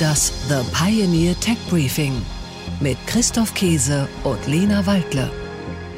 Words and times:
Das 0.00 0.32
The 0.48 0.64
Pioneer 0.72 1.38
Tech 1.40 1.58
Briefing 1.68 2.22
mit 2.80 2.96
Christoph 3.06 3.52
Käse 3.52 4.08
und 4.24 4.46
Lena 4.46 4.86
Waldle. 4.86 5.30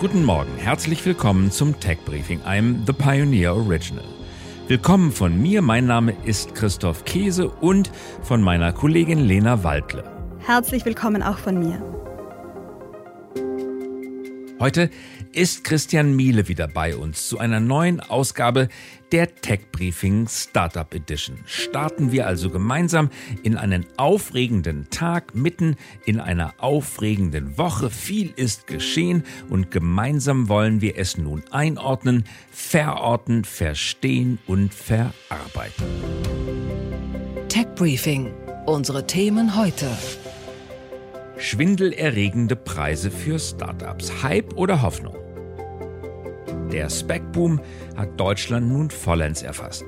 Guten 0.01 0.25
Morgen, 0.25 0.51
herzlich 0.57 1.07
willkommen 1.07 1.53
zum 1.53 1.79
Tech 1.79 1.99
Briefing, 2.05 2.43
einem 2.43 2.83
The 2.85 2.95
Pioneer 2.95 3.55
Original. 3.55 4.05
Willkommen 4.67 5.13
von 5.13 5.41
mir, 5.41 5.63
mein 5.63 5.87
Name 5.87 6.17
ist 6.25 6.53
Christoph 6.57 7.05
Käse 7.05 7.49
und 7.49 7.93
von 8.23 8.43
meiner 8.43 8.73
Kollegin 8.73 9.21
Lena 9.21 9.63
Waldle. 9.63 10.03
Herzlich 10.41 10.85
willkommen 10.85 11.23
auch 11.23 11.39
von 11.39 11.61
mir. 11.61 11.81
Heute 14.59 14.91
ist 15.33 15.65
Christian 15.65 16.15
Miele 16.15 16.49
wieder 16.49 16.69
bei 16.69 16.95
uns 16.95 17.29
zu 17.29 17.39
einer 17.39 17.59
neuen 17.59 18.01
Ausgabe 18.01 18.69
der 19.13 19.35
Tech 19.35 19.61
Briefing 19.73 20.29
Startup 20.29 20.93
Edition. 20.95 21.39
Starten 21.47 22.13
wir 22.13 22.27
also 22.27 22.51
gemeinsam 22.51 23.11
in 23.43 23.57
einen 23.57 23.87
aufregenden 23.97 24.89
Tag, 24.91 25.35
mitten 25.35 25.77
in 26.05 26.21
einer 26.21 26.55
aufregenden 26.59 27.57
Woche. 27.57 27.89
Viel 27.91 28.33
ist 28.37 28.67
geschehen 28.67 29.25
und 29.49 29.71
gemeinsam 29.71 30.49
wollen 30.49 30.81
wir 30.81 30.99
es 30.99 31.17
nun 31.17 31.43
einordnen, 31.51 32.25
verorten, 32.51 33.45
verstehen 33.45 34.39
und 34.47 34.75
verarbeiten. 34.75 35.87
Tech 37.49 37.69
Briefing. 37.75 38.33
Unsere 38.67 39.07
Themen 39.07 39.57
heute. 39.57 39.91
Schwindelerregende 41.39 42.55
Preise 42.55 43.11
für 43.11 43.39
Startups. 43.39 44.23
Hype 44.23 44.55
oder 44.55 44.83
Hoffnung? 44.83 45.22
Der 46.71 46.89
Spec-Boom 46.89 47.61
hat 47.97 48.19
Deutschland 48.19 48.69
nun 48.69 48.91
vollends 48.91 49.43
erfasst. 49.43 49.85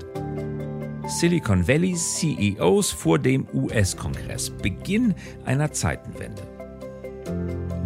Silicon 1.06 1.68
Valley 1.68 1.94
CEOs 1.94 2.90
vor 2.90 3.18
dem 3.18 3.46
US-Kongress. 3.52 4.50
Beginn 4.50 5.14
einer 5.44 5.70
Zeitenwende. 5.72 6.42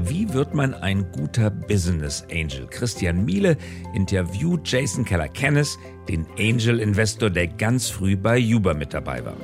Wie 0.00 0.33
wird 0.33 0.55
man 0.55 0.75
ein 0.75 1.11
guter 1.12 1.50
Business 1.50 2.25
Angel? 2.30 2.67
Christian 2.70 3.25
Miele 3.25 3.56
interviewt 3.95 4.67
Jason 4.67 5.05
Keller-Kennis, 5.05 5.78
den 6.08 6.27
Angel-Investor, 6.39 7.30
der 7.30 7.48
ganz 7.48 7.91
früh 7.91 8.17
bei 8.17 8.41
Uber 8.41 8.75
mit 8.75 8.95
dabei 8.95 9.25
war 9.25 9.36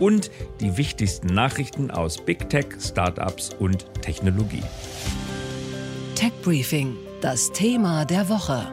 und 0.00 0.30
die 0.60 0.76
wichtigsten 0.76 1.28
Nachrichten 1.28 1.90
aus 1.90 2.18
Big 2.24 2.48
Tech, 2.48 2.66
Startups 2.80 3.50
und 3.58 3.86
Technologie. 4.02 4.62
Tech 6.14 6.32
Briefing, 6.42 6.96
das 7.20 7.52
Thema 7.52 8.04
der 8.04 8.28
Woche. 8.28 8.72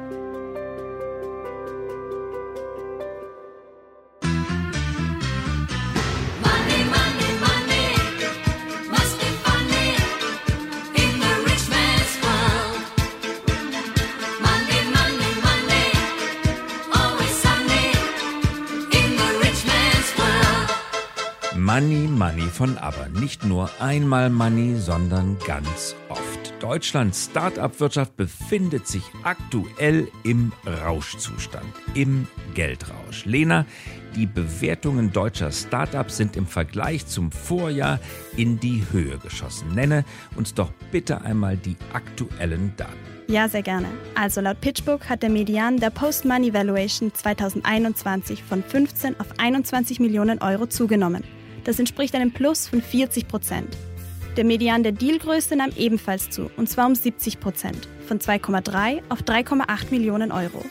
Money, 21.74 22.08
Money 22.08 22.50
von 22.52 22.78
Aber. 22.78 23.10
Nicht 23.20 23.46
nur 23.46 23.68
einmal 23.80 24.30
Money, 24.30 24.76
sondern 24.76 25.38
ganz. 25.48 25.96
Deutschlands 26.64 27.26
Start-up-Wirtschaft 27.26 28.16
befindet 28.16 28.88
sich 28.88 29.04
aktuell 29.24 30.08
im 30.24 30.54
Rauschzustand, 30.66 31.68
im 31.94 32.26
Geldrausch. 32.54 33.26
Lena, 33.26 33.66
die 34.16 34.26
Bewertungen 34.26 35.12
deutscher 35.12 35.52
Start-ups 35.52 36.16
sind 36.16 36.38
im 36.38 36.48
Vergleich 36.48 37.06
zum 37.06 37.34
Vorjahr 37.34 38.00
in 38.38 38.62
die 38.62 38.82
Höhe 38.94 39.18
geschossen. 39.18 39.76
Nenne 39.76 40.06
uns 40.38 40.54
doch 40.54 40.72
bitte 40.90 41.20
einmal 41.20 41.58
die 41.58 41.76
aktuellen 41.92 42.74
Daten. 42.78 42.94
Ja, 43.28 43.50
sehr 43.50 43.64
gerne. 43.64 43.88
Also 44.16 44.40
laut 44.40 44.62
PitchBook 44.62 45.10
hat 45.10 45.22
der 45.22 45.32
Median 45.32 45.82
der 45.82 45.90
Post-Money 45.90 46.54
Valuation 46.54 47.14
2021 47.14 48.42
von 48.42 48.64
15 48.64 49.20
auf 49.20 49.28
21 49.38 50.00
Millionen 50.00 50.42
Euro 50.42 50.68
zugenommen. 50.68 51.26
Das 51.66 51.78
entspricht 51.78 52.16
einem 52.16 52.32
Plus 52.32 52.70
von 52.70 52.82
40 52.82 53.28
Prozent. 53.28 53.76
Der 54.36 54.46
Median 54.46 54.82
der 54.82 54.94
Dealgröße 54.94 55.56
nahm 55.56 55.70
ebenfalls 55.78 56.32
zu, 56.32 56.50
und 56.58 56.68
zwar 56.68 56.88
um 56.88 56.96
70 56.96 57.40
Prozent, 57.40 57.88
von 58.08 58.18
2,3 58.18 59.04
auf 59.10 59.22
3,8 59.22 59.92
Millionen 59.92 60.32
Euro. 60.32 60.66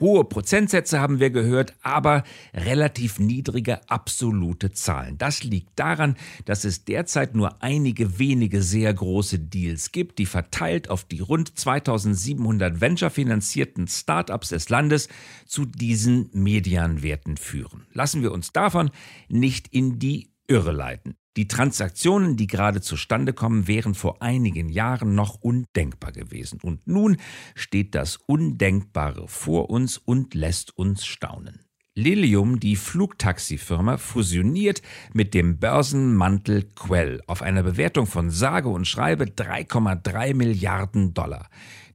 Hohe 0.00 0.24
Prozentsätze 0.24 0.98
haben 0.98 1.20
wir 1.20 1.30
gehört, 1.30 1.74
aber 1.82 2.24
relativ 2.54 3.18
niedrige 3.18 3.88
absolute 3.90 4.72
Zahlen. 4.72 5.18
Das 5.18 5.44
liegt 5.44 5.78
daran, 5.78 6.16
dass 6.46 6.64
es 6.64 6.84
derzeit 6.86 7.34
nur 7.34 7.62
einige 7.62 8.18
wenige 8.18 8.62
sehr 8.62 8.92
große 8.94 9.38
Deals 9.38 9.92
gibt, 9.92 10.18
die 10.18 10.26
verteilt 10.26 10.88
auf 10.88 11.04
die 11.04 11.20
rund 11.20 11.58
2700 11.58 12.80
venture-finanzierten 12.80 13.88
Startups 13.88 14.48
des 14.48 14.70
Landes 14.70 15.08
zu 15.46 15.66
diesen 15.66 16.30
Medianwerten 16.32 17.36
führen. 17.36 17.86
Lassen 17.92 18.22
wir 18.22 18.32
uns 18.32 18.52
davon 18.52 18.90
nicht 19.28 19.68
in 19.68 19.98
die 19.98 20.29
Irre 20.50 20.72
leiten. 20.72 21.14
Die 21.36 21.46
Transaktionen, 21.46 22.36
die 22.36 22.48
gerade 22.48 22.80
zustande 22.80 23.32
kommen, 23.32 23.68
wären 23.68 23.94
vor 23.94 24.20
einigen 24.20 24.68
Jahren 24.68 25.14
noch 25.14 25.36
undenkbar 25.36 26.10
gewesen. 26.10 26.58
Und 26.60 26.88
nun 26.88 27.18
steht 27.54 27.94
das 27.94 28.16
Undenkbare 28.16 29.28
vor 29.28 29.70
uns 29.70 29.96
und 29.96 30.34
lässt 30.34 30.76
uns 30.76 31.06
staunen. 31.06 31.60
Lilium, 31.94 32.58
die 32.58 32.74
Flugtaxifirma, 32.74 33.96
fusioniert 33.96 34.82
mit 35.12 35.34
dem 35.34 35.58
Börsenmantel 35.58 36.64
Quell 36.74 37.20
auf 37.28 37.42
einer 37.42 37.62
Bewertung 37.62 38.06
von 38.06 38.30
sage 38.30 38.68
und 38.68 38.86
schreibe 38.86 39.24
3,3 39.24 40.34
Milliarden 40.34 41.14
Dollar. 41.14 41.48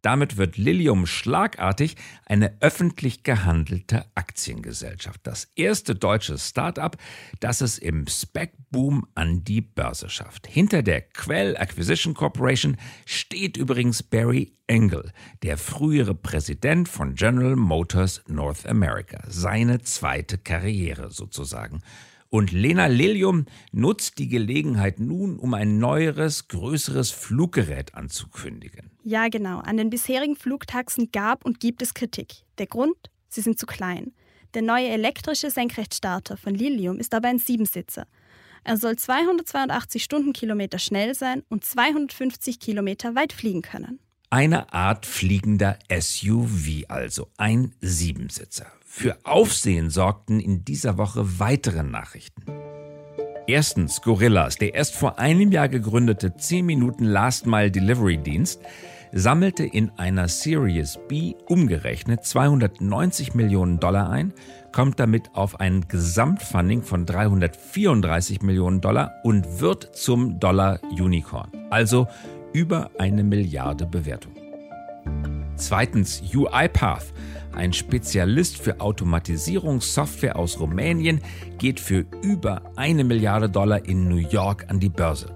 Damit 0.05 0.38
wird 0.38 0.57
Lilium 0.57 1.07
schlagartig 1.07 1.95
eine 2.27 2.57
öffentlich 2.59 3.23
gehandelte 3.23 4.05
Aktiengesellschaft. 4.13 5.21
Das 5.23 5.45
erste 5.55 5.95
deutsche 5.95 6.38
Start-up, 6.38 6.97
das 7.39 7.61
es 7.61 7.79
im 7.79 8.05
Spec-Boom 8.05 9.07
an 9.15 9.44
die 9.44 9.61
Börse 9.61 10.09
schafft. 10.09 10.45
Hinter 10.45 10.83
der 10.83 11.01
Quell 11.01 11.57
Acquisition 11.57 12.13
Corporation 12.13 12.77
steht 13.07 13.57
übrigens 13.57 14.03
Barry 14.03 14.53
Engel, 14.67 15.11
der 15.41 15.57
frühere 15.57 16.13
Präsident 16.13 16.88
von 16.88 17.15
General 17.15 17.55
Motors 17.55 18.21
North 18.27 18.67
America. 18.67 19.23
Seine 19.27 19.81
zweite 19.81 20.38
Karriere 20.38 21.09
sozusagen. 21.09 21.81
Und 22.29 22.51
Lena 22.51 22.85
Lilium 22.85 23.47
nutzt 23.71 24.19
die 24.19 24.27
Gelegenheit 24.27 24.99
nun, 24.99 25.39
um 25.39 25.55
ein 25.55 25.79
neueres, 25.79 26.47
größeres 26.47 27.09
Fluggerät 27.09 27.95
anzukündigen. 27.95 28.94
Ja, 29.07 29.27
genau. 29.27 29.59
An 29.59 29.77
den 29.77 29.91
bisherigen 29.91 30.35
Flugtaxen 30.35 31.11
gab 31.11 31.45
und 31.45 31.59
gibt 31.59 31.83
es 31.83 31.93
Kritik. 31.93 32.38
Der 32.57 32.66
Grund? 32.66 32.95
Sie 33.29 33.41
sind 33.41 33.59
zu 33.59 33.67
klein. 33.67 34.13
Der 34.55 34.63
neue 34.63 34.88
elektrische 34.88 35.51
Senkrechtstarter 35.51 36.38
von 36.38 36.55
Lilium 36.55 36.97
ist 36.97 37.13
aber 37.13 37.27
ein 37.27 37.38
Siebensitzer. 37.38 38.07
Er 38.63 38.77
soll 38.77 38.95
282 38.95 40.03
Stundenkilometer 40.03 40.79
schnell 40.79 41.13
sein 41.13 41.44
und 41.49 41.63
250 41.63 42.59
Kilometer 42.59 43.13
weit 43.13 43.31
fliegen 43.31 43.61
können. 43.61 43.99
Eine 44.31 44.73
Art 44.73 45.05
fliegender 45.05 45.77
SUV 45.88 46.85
also, 46.88 47.29
ein 47.38 47.75
Siebensitzer. 47.81 48.65
Für 48.83 49.19
Aufsehen 49.23 49.91
sorgten 49.91 50.39
in 50.39 50.65
dieser 50.65 50.97
Woche 50.97 51.39
weitere 51.39 51.83
Nachrichten. 51.83 52.44
Erstens 53.45 54.01
Gorillas, 54.01 54.55
der 54.55 54.73
erst 54.73 54.95
vor 54.95 55.19
einem 55.19 55.51
Jahr 55.51 55.69
gegründete 55.69 56.35
10 56.35 56.65
Minuten 56.65 57.03
Last 57.03 57.45
Mile 57.45 57.69
Delivery 57.69 58.17
Dienst, 58.17 58.59
sammelte 59.15 59.63
in 59.63 59.91
einer 59.97 60.27
Series 60.27 61.00
B 61.07 61.35
umgerechnet 61.47 62.25
290 62.25 63.33
Millionen 63.33 63.79
Dollar 63.79 64.09
ein, 64.09 64.33
kommt 64.73 65.00
damit 65.00 65.33
auf 65.33 65.62
ein 65.62 65.88
Gesamtfunding 65.88 66.83
von 66.83 67.06
334 67.06 68.41
Millionen 68.41 68.81
Dollar 68.81 69.13
und 69.23 69.62
wird 69.62 69.95
zum 69.95 70.38
Dollar 70.41 70.81
Unicorn, 70.91 71.50
also 71.69 72.07
über 72.51 72.91
eine 72.97 73.23
Milliarde 73.23 73.85
Bewertung. 73.85 74.33
Zweitens 75.56 76.21
UiPath 76.35 77.13
ein 77.53 77.71
Spezialist 77.71 78.57
für 78.57 78.81
Automatisierungssoftware 78.81 80.35
aus 80.35 80.59
Rumänien 80.59 81.21
geht 81.57 81.79
für 81.79 82.06
über 82.21 82.63
eine 82.75 83.06
Milliarde 83.06 83.50
Dollar 83.50 83.85
in 83.85 84.09
New 84.09 84.18
York 84.18 84.65
an 84.68 84.81
die 84.81 84.89
Börse. 84.89 85.33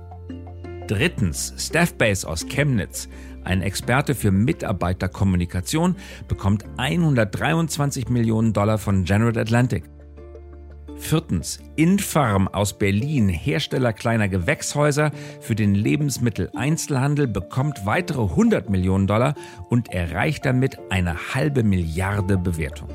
Drittens, 0.87 1.53
Staffbase 1.57 2.27
aus 2.27 2.45
Chemnitz, 2.47 3.07
ein 3.43 3.61
Experte 3.61 4.15
für 4.15 4.31
Mitarbeiterkommunikation, 4.31 5.95
bekommt 6.27 6.65
123 6.77 8.09
Millionen 8.09 8.53
Dollar 8.53 8.77
von 8.77 9.03
General 9.03 9.37
Atlantic. 9.37 9.83
Viertens, 10.99 11.59
Infarm 11.77 12.49
aus 12.49 12.77
Berlin, 12.77 13.29
Hersteller 13.29 13.93
kleiner 13.93 14.27
Gewächshäuser 14.27 15.11
für 15.39 15.55
den 15.55 15.73
Lebensmitteleinzelhandel, 15.73 17.27
bekommt 17.27 17.85
weitere 17.85 18.23
100 18.23 18.69
Millionen 18.69 19.07
Dollar 19.07 19.33
und 19.69 19.93
erreicht 19.93 20.45
damit 20.45 20.77
eine 20.89 21.33
halbe 21.33 21.63
Milliarde 21.63 22.37
Bewertung. 22.37 22.89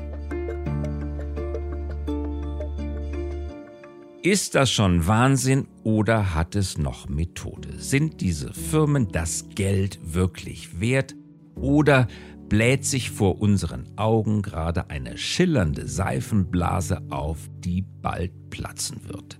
Ist 4.25 4.55
das 4.55 4.71
schon 4.71 5.05
Wahnsinn 5.05 5.67
oder 5.83 6.33
hat 6.33 6.55
es 6.55 6.79
noch 6.79 7.07
Methode? 7.07 7.69
Sind 7.77 8.21
diese 8.21 8.51
Firmen 8.55 9.09
das 9.11 9.49
Geld 9.53 9.99
wirklich 10.01 10.79
wert 10.79 11.13
oder 11.53 12.07
bläht 12.49 12.85
sich 12.85 13.11
vor 13.11 13.39
unseren 13.39 13.85
Augen 13.97 14.41
gerade 14.41 14.89
eine 14.89 15.19
schillernde 15.19 15.87
Seifenblase 15.87 17.03
auf, 17.11 17.37
die 17.59 17.83
bald 18.01 18.49
platzen 18.49 19.01
wird? 19.07 19.39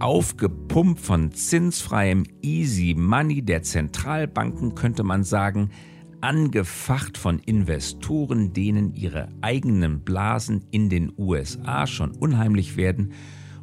Aufgepumpt 0.00 0.98
von 0.98 1.30
zinsfreiem 1.30 2.24
Easy 2.42 2.96
Money 2.98 3.42
der 3.42 3.62
Zentralbanken 3.62 4.74
könnte 4.74 5.04
man 5.04 5.22
sagen, 5.22 5.70
angefacht 6.20 7.18
von 7.18 7.38
Investoren, 7.38 8.52
denen 8.52 8.94
ihre 8.94 9.28
eigenen 9.42 10.00
Blasen 10.00 10.64
in 10.72 10.88
den 10.88 11.12
USA 11.16 11.86
schon 11.86 12.10
unheimlich 12.16 12.76
werden 12.76 13.12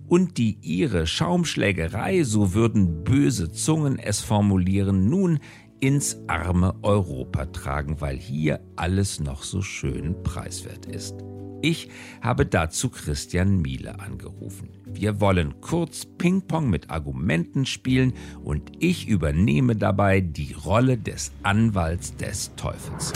und 0.07 0.37
die 0.37 0.57
ihre 0.61 1.07
Schaumschlägerei, 1.07 2.23
so 2.23 2.53
würden 2.53 3.03
böse 3.03 3.51
Zungen 3.51 3.99
es 3.99 4.21
formulieren, 4.21 5.09
nun 5.09 5.39
ins 5.79 6.17
arme 6.27 6.75
Europa 6.83 7.45
tragen, 7.47 8.01
weil 8.01 8.17
hier 8.17 8.59
alles 8.75 9.19
noch 9.19 9.43
so 9.43 9.61
schön 9.61 10.21
preiswert 10.23 10.85
ist. 10.85 11.15
Ich 11.61 11.89
habe 12.21 12.45
dazu 12.45 12.89
Christian 12.89 13.61
Miele 13.61 13.99
angerufen. 13.99 14.69
Wir 14.85 15.19
wollen 15.19 15.61
kurz 15.61 16.05
Ping-Pong 16.05 16.69
mit 16.69 16.91
Argumenten 16.91 17.65
spielen 17.65 18.13
und 18.43 18.71
ich 18.79 19.07
übernehme 19.07 19.75
dabei 19.75 20.21
die 20.21 20.53
Rolle 20.53 20.97
des 20.97 21.31
Anwalts 21.41 22.15
des 22.17 22.53
Teufels. 22.55 23.13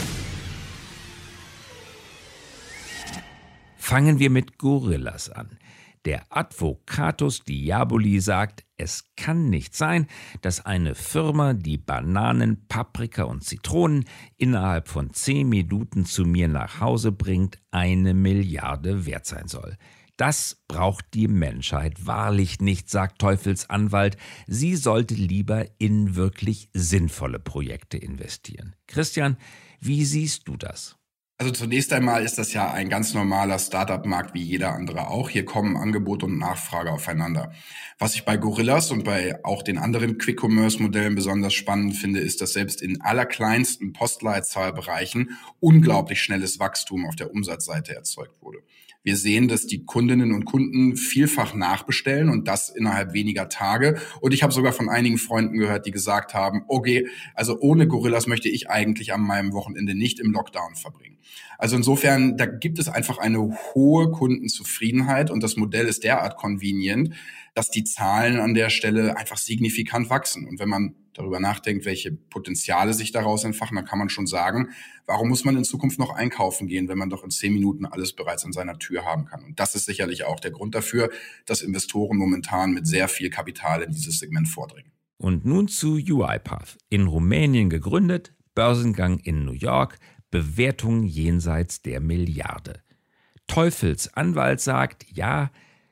Fangen 3.76 4.18
wir 4.18 4.30
mit 4.30 4.58
Gorillas 4.58 5.30
an. 5.30 5.59
Der 6.06 6.24
Advocatus 6.30 7.44
Diaboli 7.44 8.20
sagt, 8.20 8.64
es 8.78 9.04
kann 9.16 9.50
nicht 9.50 9.76
sein, 9.76 10.06
dass 10.40 10.64
eine 10.64 10.94
Firma, 10.94 11.52
die 11.52 11.76
Bananen, 11.76 12.66
Paprika 12.68 13.24
und 13.24 13.44
Zitronen 13.44 14.06
innerhalb 14.38 14.88
von 14.88 15.12
zehn 15.12 15.50
Minuten 15.50 16.06
zu 16.06 16.24
mir 16.24 16.48
nach 16.48 16.80
Hause 16.80 17.12
bringt, 17.12 17.58
eine 17.70 18.14
Milliarde 18.14 19.04
wert 19.04 19.26
sein 19.26 19.46
soll. 19.46 19.76
Das 20.16 20.62
braucht 20.68 21.14
die 21.14 21.28
Menschheit 21.28 22.06
wahrlich 22.06 22.60
nicht, 22.60 22.88
sagt 22.88 23.18
Teufels 23.18 23.68
Anwalt. 23.68 24.16
Sie 24.46 24.76
sollte 24.76 25.14
lieber 25.14 25.66
in 25.78 26.14
wirklich 26.14 26.70
sinnvolle 26.72 27.38
Projekte 27.38 27.98
investieren. 27.98 28.76
Christian, 28.86 29.36
wie 29.80 30.04
siehst 30.04 30.48
du 30.48 30.56
das? 30.56 30.99
Also 31.40 31.52
zunächst 31.52 31.90
einmal 31.94 32.22
ist 32.22 32.36
das 32.36 32.52
ja 32.52 32.70
ein 32.70 32.90
ganz 32.90 33.14
normaler 33.14 33.58
Startup-Markt 33.58 34.34
wie 34.34 34.42
jeder 34.42 34.74
andere 34.74 35.08
auch. 35.08 35.30
Hier 35.30 35.46
kommen 35.46 35.78
Angebot 35.78 36.22
und 36.22 36.36
Nachfrage 36.36 36.92
aufeinander. 36.92 37.50
Was 37.98 38.14
ich 38.14 38.26
bei 38.26 38.36
Gorillas 38.36 38.90
und 38.90 39.04
bei 39.04 39.42
auch 39.42 39.62
den 39.62 39.78
anderen 39.78 40.18
Quick-Commerce-Modellen 40.18 41.14
besonders 41.14 41.54
spannend 41.54 41.96
finde, 41.96 42.20
ist, 42.20 42.42
dass 42.42 42.52
selbst 42.52 42.82
in 42.82 43.00
allerkleinsten 43.00 43.94
Postleitzahlbereichen 43.94 45.38
unglaublich 45.60 46.20
schnelles 46.20 46.60
Wachstum 46.60 47.06
auf 47.06 47.16
der 47.16 47.30
Umsatzseite 47.32 47.94
erzeugt 47.94 48.42
wurde. 48.42 48.58
Wir 49.02 49.16
sehen, 49.16 49.48
dass 49.48 49.66
die 49.66 49.86
Kundinnen 49.86 50.32
und 50.32 50.44
Kunden 50.44 50.96
vielfach 50.96 51.54
nachbestellen 51.54 52.28
und 52.28 52.46
das 52.46 52.68
innerhalb 52.68 53.14
weniger 53.14 53.48
Tage. 53.48 53.98
Und 54.20 54.34
ich 54.34 54.42
habe 54.42 54.52
sogar 54.52 54.72
von 54.72 54.90
einigen 54.90 55.16
Freunden 55.16 55.58
gehört, 55.58 55.86
die 55.86 55.90
gesagt 55.90 56.34
haben, 56.34 56.64
okay, 56.68 57.08
also 57.34 57.58
ohne 57.60 57.88
Gorillas 57.88 58.26
möchte 58.26 58.50
ich 58.50 58.68
eigentlich 58.68 59.14
an 59.14 59.22
meinem 59.22 59.54
Wochenende 59.54 59.94
nicht 59.94 60.20
im 60.20 60.32
Lockdown 60.32 60.74
verbringen. 60.74 61.16
Also 61.56 61.76
insofern, 61.76 62.36
da 62.36 62.46
gibt 62.46 62.78
es 62.78 62.88
einfach 62.88 63.18
eine 63.18 63.38
hohe 63.74 64.10
Kundenzufriedenheit 64.10 65.30
und 65.30 65.42
das 65.42 65.56
Modell 65.56 65.86
ist 65.86 66.04
derart 66.04 66.36
convenient, 66.36 67.14
dass 67.54 67.70
die 67.70 67.84
Zahlen 67.84 68.38
an 68.38 68.54
der 68.54 68.70
Stelle 68.70 69.16
einfach 69.16 69.38
signifikant 69.38 70.10
wachsen. 70.10 70.46
Und 70.46 70.58
wenn 70.58 70.68
man 70.68 70.94
darüber 71.12 71.40
nachdenkt, 71.40 71.84
welche 71.84 72.12
Potenziale 72.12 72.94
sich 72.94 73.12
daraus 73.12 73.44
entfachen, 73.44 73.76
dann 73.76 73.84
kann 73.84 73.98
man 73.98 74.08
schon 74.08 74.26
sagen, 74.26 74.70
warum 75.06 75.28
muss 75.28 75.44
man 75.44 75.56
in 75.56 75.64
Zukunft 75.64 75.98
noch 75.98 76.14
einkaufen 76.14 76.66
gehen, 76.66 76.88
wenn 76.88 76.98
man 76.98 77.10
doch 77.10 77.24
in 77.24 77.30
zehn 77.30 77.52
Minuten 77.52 77.84
alles 77.84 78.14
bereits 78.14 78.44
an 78.44 78.52
seiner 78.52 78.78
Tür 78.78 79.04
haben 79.04 79.26
kann? 79.26 79.44
Und 79.44 79.58
das 79.58 79.74
ist 79.74 79.86
sicherlich 79.86 80.24
auch 80.24 80.40
der 80.40 80.50
Grund 80.50 80.74
dafür, 80.74 81.10
dass 81.46 81.62
Investoren 81.62 82.16
momentan 82.16 82.72
mit 82.72 82.86
sehr 82.86 83.08
viel 83.08 83.30
Kapital 83.30 83.82
in 83.82 83.92
dieses 83.92 84.18
Segment 84.18 84.48
vordringen. 84.48 84.92
Und 85.16 85.44
nun 85.44 85.68
zu 85.68 85.94
UiPath. 85.94 86.78
In 86.88 87.06
Rumänien 87.06 87.68
gegründet, 87.68 88.32
Börsengang 88.54 89.18
in 89.18 89.44
New 89.44 89.52
York, 89.52 89.98
Bewertung 90.30 91.02
jenseits 91.02 91.82
der 91.82 92.00
Milliarde. 92.00 92.80
Teufels 93.46 94.14
Anwalt 94.14 94.60
sagt, 94.60 95.04
ja, 95.10 95.50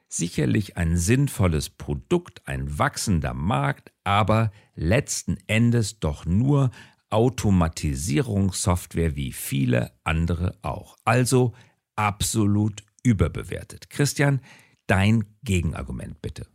sicherlich 0.08 0.76
ein 0.76 0.96
sinnvolles 0.96 1.70
Produkt, 1.70 2.42
ein 2.46 2.78
wachsender 2.78 3.34
Markt, 3.34 3.92
aber 4.04 4.52
letzten 4.74 5.38
Endes 5.46 6.00
doch 6.00 6.24
nur 6.24 6.70
Automatisierungssoftware 7.10 9.16
wie 9.16 9.32
viele 9.32 9.92
andere 10.04 10.58
auch. 10.62 10.96
Also 11.04 11.54
absolut 11.96 12.82
überbewertet. 13.02 13.90
Christian, 13.90 14.40
dein 14.86 15.24
Gegenargument 15.42 16.22
bitte. 16.22 16.46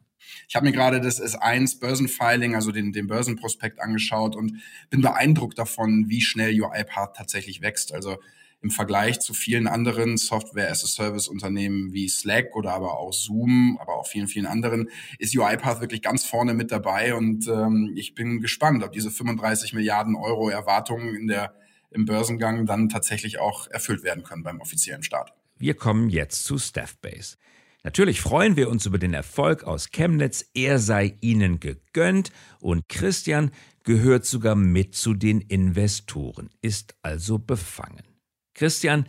Ich 0.47 0.55
habe 0.55 0.65
mir 0.65 0.71
gerade 0.71 1.01
das 1.01 1.21
S1 1.21 1.79
Börsenfiling, 1.79 2.55
also 2.55 2.71
den, 2.71 2.91
den 2.91 3.07
Börsenprospekt 3.07 3.81
angeschaut 3.81 4.35
und 4.35 4.61
bin 4.89 5.01
beeindruckt 5.01 5.57
davon, 5.57 6.05
wie 6.07 6.21
schnell 6.21 6.59
UiPath 6.59 7.15
tatsächlich 7.15 7.61
wächst. 7.61 7.93
Also 7.93 8.17
im 8.63 8.71
Vergleich 8.71 9.19
zu 9.19 9.33
vielen 9.33 9.67
anderen 9.67 10.17
Software-as-a-Service-Unternehmen 10.17 11.91
wie 11.91 12.07
Slack 12.07 12.55
oder 12.55 12.73
aber 12.73 12.97
auch 12.97 13.11
Zoom, 13.11 13.77
aber 13.79 13.97
auch 13.97 14.07
vielen, 14.07 14.27
vielen 14.27 14.45
anderen, 14.45 14.89
ist 15.19 15.37
UiPath 15.37 15.81
wirklich 15.81 16.01
ganz 16.01 16.25
vorne 16.25 16.53
mit 16.53 16.71
dabei. 16.71 17.13
Und 17.13 17.45
ähm, 17.47 17.93
ich 17.95 18.15
bin 18.15 18.39
gespannt, 18.39 18.81
ob 18.83 18.93
diese 18.93 19.11
35 19.11 19.73
Milliarden 19.73 20.15
Euro 20.15 20.47
Erwartungen 20.47 21.13
in 21.13 21.27
der, 21.27 21.53
im 21.91 22.05
Börsengang 22.05 22.65
dann 22.65 22.87
tatsächlich 22.87 23.37
auch 23.37 23.67
erfüllt 23.69 24.03
werden 24.03 24.23
können 24.23 24.43
beim 24.43 24.61
offiziellen 24.61 25.03
Start. 25.03 25.33
Wir 25.59 25.73
kommen 25.73 26.09
jetzt 26.09 26.45
zu 26.45 26.57
Staffbase. 26.57 27.35
Natürlich 27.83 28.21
freuen 28.21 28.55
wir 28.55 28.69
uns 28.69 28.85
über 28.85 28.97
den 28.97 29.13
Erfolg 29.13 29.65
aus 29.65 29.89
Chemnitz, 29.91 30.45
er 30.53 30.79
sei 30.79 31.17
Ihnen 31.19 31.59
gegönnt 31.59 32.31
und 32.61 32.87
Christian 32.87 33.51
gehört 33.83 34.25
sogar 34.25 34.55
mit 34.55 34.95
zu 34.95 35.13
den 35.13 35.41
Investoren, 35.41 36.49
ist 36.61 36.95
also 37.01 37.39
befangen. 37.39 38.12
Christian, 38.53 39.05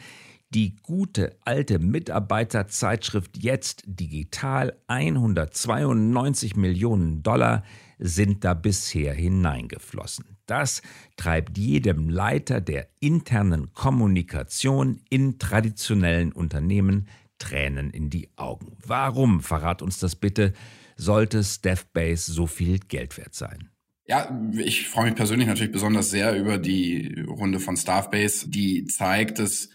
die 0.51 0.77
gute 0.77 1.37
alte 1.45 1.81
Mitarbeiterzeitschrift 1.81 3.43
Jetzt 3.43 3.83
Digital 3.87 4.79
192 4.87 6.55
Millionen 6.55 7.23
Dollar 7.23 7.65
sind 7.99 8.45
da 8.45 8.55
bisher 8.55 9.15
hineingeflossen. 9.15 10.37
Das 10.47 10.83
treibt 11.17 11.59
jedem 11.59 12.09
Leiter 12.09 12.61
der 12.61 12.89
internen 13.01 13.73
Kommunikation 13.73 15.01
in 15.11 15.39
traditionellen 15.39 16.33
Unternehmen 16.33 17.09
Tränen 17.39 17.91
in 17.91 18.11
die 18.11 18.29
Augen. 18.37 18.77
Warum, 18.87 19.41
verrat 19.41 19.83
uns 19.83 19.99
das 19.99 20.15
bitte, 20.15 20.53
sollte 20.97 21.43
Staffbase 21.43 22.33
so 22.33 22.47
viel 22.47 22.79
Geld 22.79 23.19
wert 23.19 23.35
sein? 23.35 23.71
Ja, 24.07 24.39
ich 24.53 24.89
freue 24.89 25.07
mich 25.07 25.15
persönlich 25.15 25.49
natürlich 25.49 25.73
besonders 25.73 26.11
sehr 26.11 26.37
über 26.37 26.59
die 26.59 27.25
Runde 27.27 27.59
von 27.59 27.77
Staffbase, 27.77 28.51
die 28.51 28.85
zeigt, 28.85 29.39
dass 29.39 29.71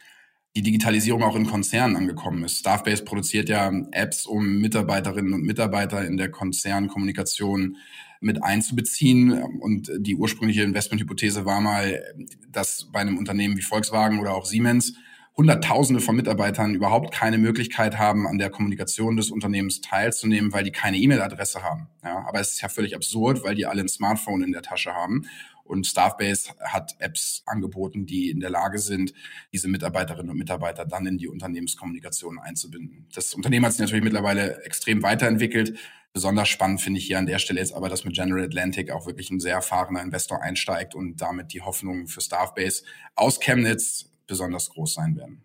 die 0.55 0.62
Digitalisierung 0.62 1.24
auch 1.24 1.36
in 1.36 1.48
Konzernen 1.48 1.95
angekommen 1.95 2.43
ist. 2.43 2.59
Staffbase 2.59 3.03
produziert 3.03 3.50
ja 3.50 3.71
Apps, 3.91 4.27
um 4.27 4.59
Mitarbeiterinnen 4.62 5.33
und 5.33 5.43
Mitarbeiter 5.43 6.05
in 6.05 6.17
der 6.17 6.29
Konzernkommunikation 6.29 7.77
mit 8.21 8.43
einzubeziehen. 8.43 9.31
Und 9.62 9.91
die 9.98 10.15
ursprüngliche 10.15 10.62
Investmenthypothese 10.63 11.45
war 11.45 11.62
mal, 11.62 12.03
dass 12.51 12.89
bei 12.91 13.00
einem 13.00 13.17
Unternehmen 13.17 13.57
wie 13.57 13.63
Volkswagen 13.63 14.19
oder 14.19 14.36
auch 14.36 14.45
Siemens 14.45 14.93
Hunderttausende 15.39 16.01
von 16.01 16.17
Mitarbeitern 16.17 16.75
überhaupt 16.75 17.13
keine 17.13 17.38
Möglichkeit 17.38 17.98
haben, 17.98 18.27
an 18.27 18.39
der 18.39 18.50
Kommunikation 18.50 19.15
des 19.15 19.31
Unternehmens 19.31 19.79
teilzunehmen, 19.79 20.51
weil 20.51 20.65
die 20.65 20.72
keine 20.72 20.98
E-Mail-Adresse 20.98 21.63
haben. 21.63 21.88
Ja, 22.03 22.25
aber 22.27 22.41
es 22.41 22.55
ist 22.55 22.62
ja 22.62 22.67
völlig 22.67 22.93
absurd, 22.93 23.41
weil 23.46 23.55
die 23.55 23.65
alle 23.65 23.79
ein 23.79 23.88
Smartphone 23.88 24.43
in 24.43 24.51
der 24.51 24.63
Tasche 24.63 24.93
haben. 24.93 25.29
Und 25.63 25.88
Staffbase 25.88 26.51
hat 26.60 26.98
Apps 27.00 27.43
angeboten, 27.46 28.05
die 28.05 28.29
in 28.29 28.41
der 28.41 28.50
Lage 28.50 28.79
sind, 28.79 29.13
diese 29.53 29.69
Mitarbeiterinnen 29.69 30.29
und 30.29 30.38
Mitarbeiter 30.38 30.86
dann 30.86 31.05
in 31.05 31.17
die 31.17 31.29
Unternehmenskommunikation 31.29 32.38
einzubinden. 32.38 33.08
Das 33.15 33.34
Unternehmen 33.34 33.65
hat 33.65 33.72
sich 33.72 33.79
natürlich 33.79 34.03
mittlerweile 34.03 34.62
extrem 34.65 35.01
weiterentwickelt. 35.03 35.79
Besonders 36.12 36.50
spannend 36.50 36.81
finde 36.81 37.00
ich 37.00 37.08
hier 37.08 37.17
an 37.17 37.27
der 37.27 37.39
Stelle 37.39 37.62
jetzt 37.62 37.74
aber, 37.74 37.88
dass 37.88 38.03
mit 38.03 38.13
General 38.13 38.43
Atlantic 38.43 38.91
auch 38.91 39.05
wirklich 39.05 39.29
ein 39.29 39.39
sehr 39.39 39.53
erfahrener 39.53 40.01
Investor 40.01 40.41
einsteigt 40.41 40.96
und 40.96 41.22
damit 41.22 41.53
die 41.53 41.62
Hoffnung 41.62 42.08
für 42.08 42.19
Staffbase 42.19 42.84
aus 43.15 43.39
Chemnitz 43.39 44.09
besonders 44.29 44.69
groß 44.69 44.93
sein 44.93 45.17
werden. 45.17 45.41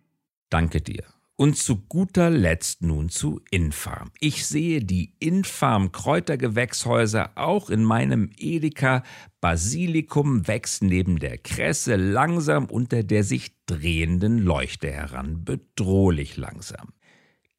Danke 0.49 0.79
dir. 0.79 1.03
Und 1.37 1.57
zu 1.57 1.81
guter 1.81 2.29
Letzt 2.29 2.81
nun 2.81 3.09
zu 3.09 3.41
Infarm. 3.51 4.11
Ich 4.21 4.45
sehe 4.45 4.81
die 4.81 5.15
Infarm 5.19 5.91
Kräutergewächshäuser 5.91 7.31
auch 7.35 7.69
in 7.69 7.83
meinem 7.83 8.29
Edeka. 8.37 9.03
Basilikum 9.41 10.47
wächst 10.47 10.81
neben 10.81 11.19
der 11.19 11.37
Kresse 11.37 11.97
langsam 11.97 12.67
unter 12.67 13.03
der 13.03 13.25
sich 13.25 13.51
drehenden 13.65 14.37
Leuchte 14.37 14.89
heran, 14.89 15.43
bedrohlich 15.43 16.37
langsam. 16.37 16.93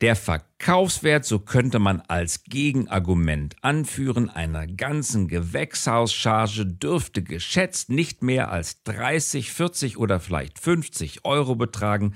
Der 0.02 0.14
Verkaufswert, 0.14 1.24
so 1.24 1.38
könnte 1.38 1.78
man 1.78 2.02
als 2.02 2.44
Gegenargument 2.44 3.56
anführen, 3.62 4.28
einer 4.28 4.66
ganzen 4.66 5.26
Gewächshauscharge 5.26 6.66
dürfte 6.66 7.22
geschätzt 7.22 7.88
nicht 7.88 8.22
mehr 8.22 8.50
als 8.50 8.82
30, 8.82 9.52
40 9.52 9.96
oder 9.96 10.20
vielleicht 10.20 10.58
50 10.58 11.24
Euro 11.24 11.54
betragen 11.54 12.14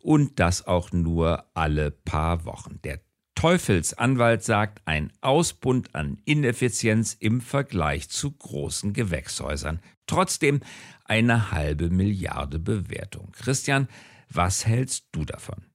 und 0.00 0.40
das 0.40 0.66
auch 0.66 0.90
nur 0.90 1.44
alle 1.52 1.90
paar 1.90 2.46
Wochen. 2.46 2.80
Der 2.82 3.00
Teufelsanwalt 3.34 4.42
sagt, 4.42 4.80
ein 4.86 5.12
Ausbund 5.20 5.94
an 5.94 6.16
Ineffizienz 6.24 7.12
im 7.12 7.42
Vergleich 7.42 8.08
zu 8.08 8.32
großen 8.32 8.94
Gewächshäusern. 8.94 9.80
Trotzdem 10.06 10.60
eine 11.04 11.50
halbe 11.50 11.90
Milliarde 11.90 12.58
Bewertung. 12.58 13.32
Christian, 13.32 13.86
was 14.30 14.64
hältst 14.64 15.08
du 15.12 15.26
davon? 15.26 15.68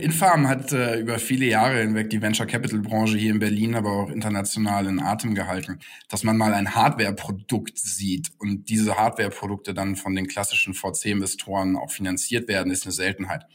Infarm 0.00 0.48
hat 0.48 0.72
äh, 0.72 0.98
über 0.98 1.20
viele 1.20 1.46
Jahre 1.46 1.80
hinweg 1.80 2.10
die 2.10 2.20
Venture 2.20 2.46
Capital 2.46 2.80
Branche 2.80 3.16
hier 3.16 3.30
in 3.30 3.38
Berlin, 3.38 3.76
aber 3.76 3.92
auch 3.92 4.10
international 4.10 4.86
in 4.86 4.98
Atem 4.98 5.36
gehalten, 5.36 5.78
dass 6.08 6.24
man 6.24 6.36
mal 6.36 6.54
ein 6.54 6.74
Hardware-Produkt 6.74 7.78
sieht 7.78 8.32
und 8.38 8.68
diese 8.68 8.96
Hardware-Produkte 8.96 9.72
dann 9.72 9.94
von 9.94 10.16
den 10.16 10.26
klassischen 10.26 10.74
VC-Investoren 10.74 11.76
auch 11.76 11.92
finanziert 11.92 12.48
werden, 12.48 12.72
ist 12.72 12.84
eine 12.84 12.92
Seltenheit. 12.92 13.46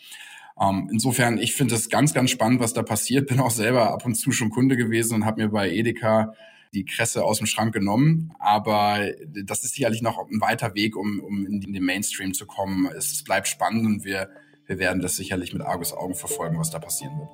Ähm, 0.57 0.87
insofern, 0.89 1.37
ich 1.37 1.53
finde 1.53 1.75
es 1.75 1.89
ganz, 1.89 2.13
ganz 2.13 2.31
spannend, 2.31 2.61
was 2.61 2.71
da 2.71 2.81
passiert. 2.81 3.27
Bin 3.27 3.41
auch 3.41 3.51
selber 3.51 3.91
ab 3.91 4.05
und 4.05 4.15
zu 4.15 4.31
schon 4.31 4.51
Kunde 4.51 4.77
gewesen 4.77 5.15
und 5.15 5.25
habe 5.25 5.41
mir 5.41 5.49
bei 5.49 5.69
Edeka 5.69 6.33
die 6.73 6.85
Kresse 6.85 7.25
aus 7.25 7.39
dem 7.39 7.47
Schrank 7.47 7.73
genommen. 7.73 8.31
Aber 8.39 9.05
das 9.43 9.65
ist 9.65 9.75
sicherlich 9.75 10.01
noch 10.01 10.17
ein 10.29 10.39
weiter 10.39 10.75
Weg, 10.75 10.95
um, 10.95 11.19
um 11.19 11.45
in 11.45 11.73
den 11.73 11.83
Mainstream 11.83 12.33
zu 12.33 12.45
kommen. 12.45 12.87
Es, 12.97 13.11
es 13.11 13.23
bleibt 13.23 13.49
spannend 13.49 13.85
und 13.85 14.05
wir 14.05 14.29
wir 14.67 14.79
werden 14.79 15.01
das 15.01 15.15
sicherlich 15.15 15.53
mit 15.53 15.61
Argus 15.61 15.93
Augen 15.93 16.15
verfolgen, 16.15 16.59
was 16.59 16.71
da 16.71 16.79
passieren 16.79 17.17
wird. 17.19 17.29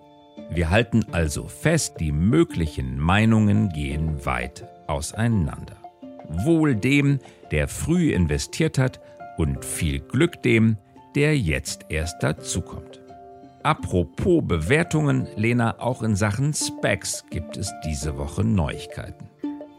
Wir 0.50 0.70
halten 0.70 1.06
also 1.12 1.48
fest, 1.48 1.96
die 2.00 2.12
möglichen 2.12 3.00
Meinungen 3.00 3.70
gehen 3.70 4.26
weit 4.26 4.68
auseinander. 4.88 5.78
Wohl 6.28 6.76
dem, 6.76 7.20
der 7.52 7.68
früh 7.68 8.14
investiert 8.14 8.78
hat 8.78 9.00
und 9.38 9.64
viel 9.64 10.00
Glück 10.00 10.42
dem, 10.44 10.78
der 11.16 11.38
jetzt 11.38 11.86
erst 11.90 12.24
dazukommt. 12.24 13.02
Apropos 13.64 14.42
Bewertungen, 14.44 15.28
Lena, 15.36 15.80
auch 15.80 16.02
in 16.02 16.16
Sachen 16.16 16.54
Specs 16.54 17.26
gibt 17.30 17.58
es 17.58 17.72
diese 17.86 18.18
Woche 18.18 18.44
Neuigkeiten. 18.44 19.30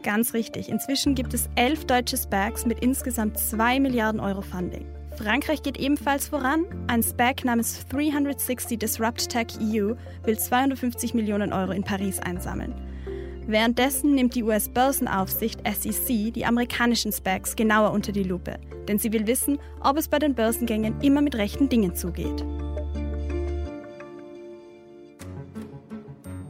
Ganz 0.03 0.33
richtig. 0.33 0.69
Inzwischen 0.69 1.15
gibt 1.15 1.33
es 1.33 1.49
elf 1.55 1.85
deutsche 1.85 2.17
Specs 2.17 2.65
mit 2.65 2.79
insgesamt 2.79 3.37
2 3.37 3.79
Milliarden 3.79 4.19
Euro 4.19 4.41
Funding. 4.41 4.85
Frankreich 5.17 5.61
geht 5.61 5.77
ebenfalls 5.77 6.27
voran. 6.27 6.65
Ein 6.87 7.03
SPAC 7.03 7.45
namens 7.45 7.85
360 7.89 8.79
Disrupt 8.79 9.29
Tech 9.29 9.47
EU 9.61 9.93
will 10.23 10.37
250 10.37 11.13
Millionen 11.13 11.53
Euro 11.53 11.71
in 11.71 11.83
Paris 11.83 12.19
einsammeln. 12.19 12.73
Währenddessen 13.45 14.15
nimmt 14.15 14.35
die 14.35 14.43
US-Börsenaufsicht 14.43 15.59
SEC 15.67 16.33
die 16.33 16.45
amerikanischen 16.45 17.11
SPACs 17.11 17.55
genauer 17.55 17.91
unter 17.91 18.11
die 18.11 18.23
Lupe, 18.23 18.57
denn 18.87 18.97
sie 18.97 19.11
will 19.11 19.27
wissen, 19.27 19.59
ob 19.81 19.97
es 19.97 20.07
bei 20.07 20.17
den 20.17 20.33
Börsengängen 20.33 20.99
immer 21.01 21.21
mit 21.21 21.35
rechten 21.35 21.69
Dingen 21.69 21.93
zugeht. 21.93 22.43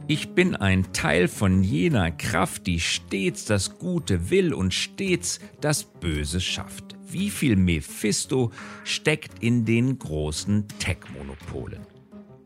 Ich 0.06 0.30
bin 0.34 0.54
ein 0.54 0.92
Teil 0.92 1.28
von 1.28 1.62
jener 1.62 2.10
Kraft, 2.12 2.66
die 2.66 2.78
stets 2.78 3.46
das 3.46 3.78
Gute 3.78 4.30
will 4.30 4.54
und 4.54 4.72
stets 4.72 5.40
das 5.60 5.84
Böse 5.84 6.40
schafft 6.40 6.94
wie 7.14 7.30
viel 7.30 7.56
Mephisto 7.56 8.50
steckt 8.82 9.42
in 9.42 9.64
den 9.64 9.98
großen 9.98 10.66
Tech-Monopolen. 10.80 11.86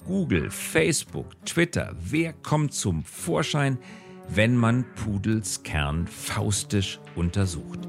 Google, 0.07 0.51
Facebook, 0.51 1.27
Twitter, 1.45 1.97
wer 1.99 2.35
kommt 2.35 2.75
zum 2.75 3.03
Vorschein, 3.03 3.79
wenn 4.29 4.55
man 4.55 4.85
Pudels 4.95 5.63
Kern 5.63 6.07
faustisch 6.07 7.01
untersucht? 7.17 7.81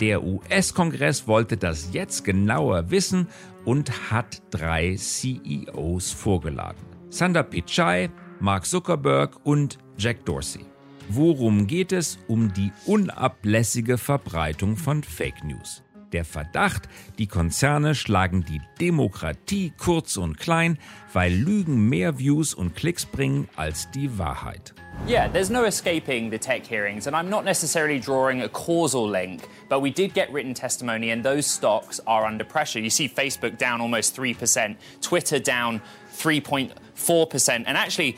Der 0.00 0.22
US-Kongress 0.22 1.26
wollte 1.26 1.56
das 1.56 1.88
jetzt 1.92 2.24
genauer 2.24 2.90
wissen 2.90 3.28
und 3.64 4.10
hat 4.10 4.42
drei 4.50 4.94
CEOs 4.96 6.12
vorgeladen. 6.12 6.84
Sundar 7.08 7.44
Pichai, 7.44 8.10
Mark 8.40 8.66
Zuckerberg 8.66 9.38
und 9.44 9.78
Jack 9.96 10.24
Dorsey. 10.26 10.66
Worum 11.08 11.66
geht 11.66 11.92
es? 11.92 12.18
Um 12.26 12.52
die 12.52 12.72
unablässige 12.84 13.96
Verbreitung 13.96 14.76
von 14.76 15.04
Fake 15.04 15.44
News. 15.44 15.82
Der 16.12 16.24
Verdacht, 16.24 16.88
die 17.18 17.26
Konzerne 17.26 17.94
schlagen 17.94 18.44
die 18.44 18.60
Demokratie 18.80 19.72
kurz 19.76 20.16
und 20.16 20.38
klein, 20.38 20.78
weil 21.12 21.32
Lügen 21.32 21.88
mehr 21.88 22.18
Views 22.18 22.54
und 22.54 22.74
Klicks 22.74 23.06
bringen 23.06 23.48
als 23.56 23.90
die 23.90 24.18
Wahrheit. 24.18 24.74
Yeah, 25.06 25.28
there's 25.28 25.50
no 25.50 25.64
escaping 25.64 26.30
the 26.30 26.38
tech 26.38 26.66
hearings, 26.68 27.06
and 27.06 27.14
I'm 27.14 27.28
not 27.28 27.44
necessarily 27.44 28.00
drawing 28.00 28.42
a 28.42 28.48
causal 28.48 29.08
link, 29.08 29.42
but 29.68 29.80
we 29.80 29.90
did 29.90 30.14
get 30.14 30.32
written 30.32 30.54
testimony, 30.54 31.12
and 31.12 31.24
those 31.24 31.46
stocks 31.46 32.00
are 32.06 32.26
under 32.26 32.44
pressure. 32.44 32.80
You 32.80 32.90
see 32.90 33.08
Facebook 33.08 33.58
down 33.58 33.80
almost 33.80 34.16
3%, 34.16 34.76
Twitter 35.00 35.38
down 35.38 35.80
3.4%, 36.16 37.64
and 37.66 37.76
actually, 37.76 38.16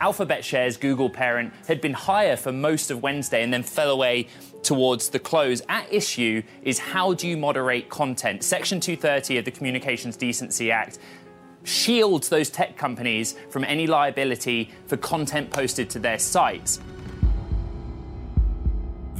Alphabet 0.00 0.42
shares, 0.42 0.78
Google 0.78 1.10
parent, 1.10 1.52
had 1.68 1.80
been 1.82 1.92
higher 1.92 2.34
for 2.34 2.52
most 2.52 2.90
of 2.90 3.02
Wednesday 3.02 3.42
and 3.42 3.52
then 3.52 3.62
fell 3.62 3.90
away 3.90 4.28
towards 4.62 5.10
the 5.10 5.18
close. 5.18 5.60
At 5.68 5.92
issue 5.92 6.42
is 6.62 6.78
how 6.78 7.12
do 7.12 7.28
you 7.28 7.36
moderate 7.36 7.90
content? 7.90 8.42
Section 8.42 8.80
230 8.80 9.38
of 9.38 9.44
the 9.44 9.50
Communications 9.50 10.16
Decency 10.16 10.70
Act 10.72 10.98
shields 11.64 12.30
those 12.30 12.48
tech 12.48 12.78
companies 12.78 13.36
from 13.50 13.64
any 13.64 13.86
liability 13.86 14.70
for 14.86 14.96
content 14.96 15.50
posted 15.50 15.90
to 15.90 15.98
their 15.98 16.18
sites. 16.18 16.80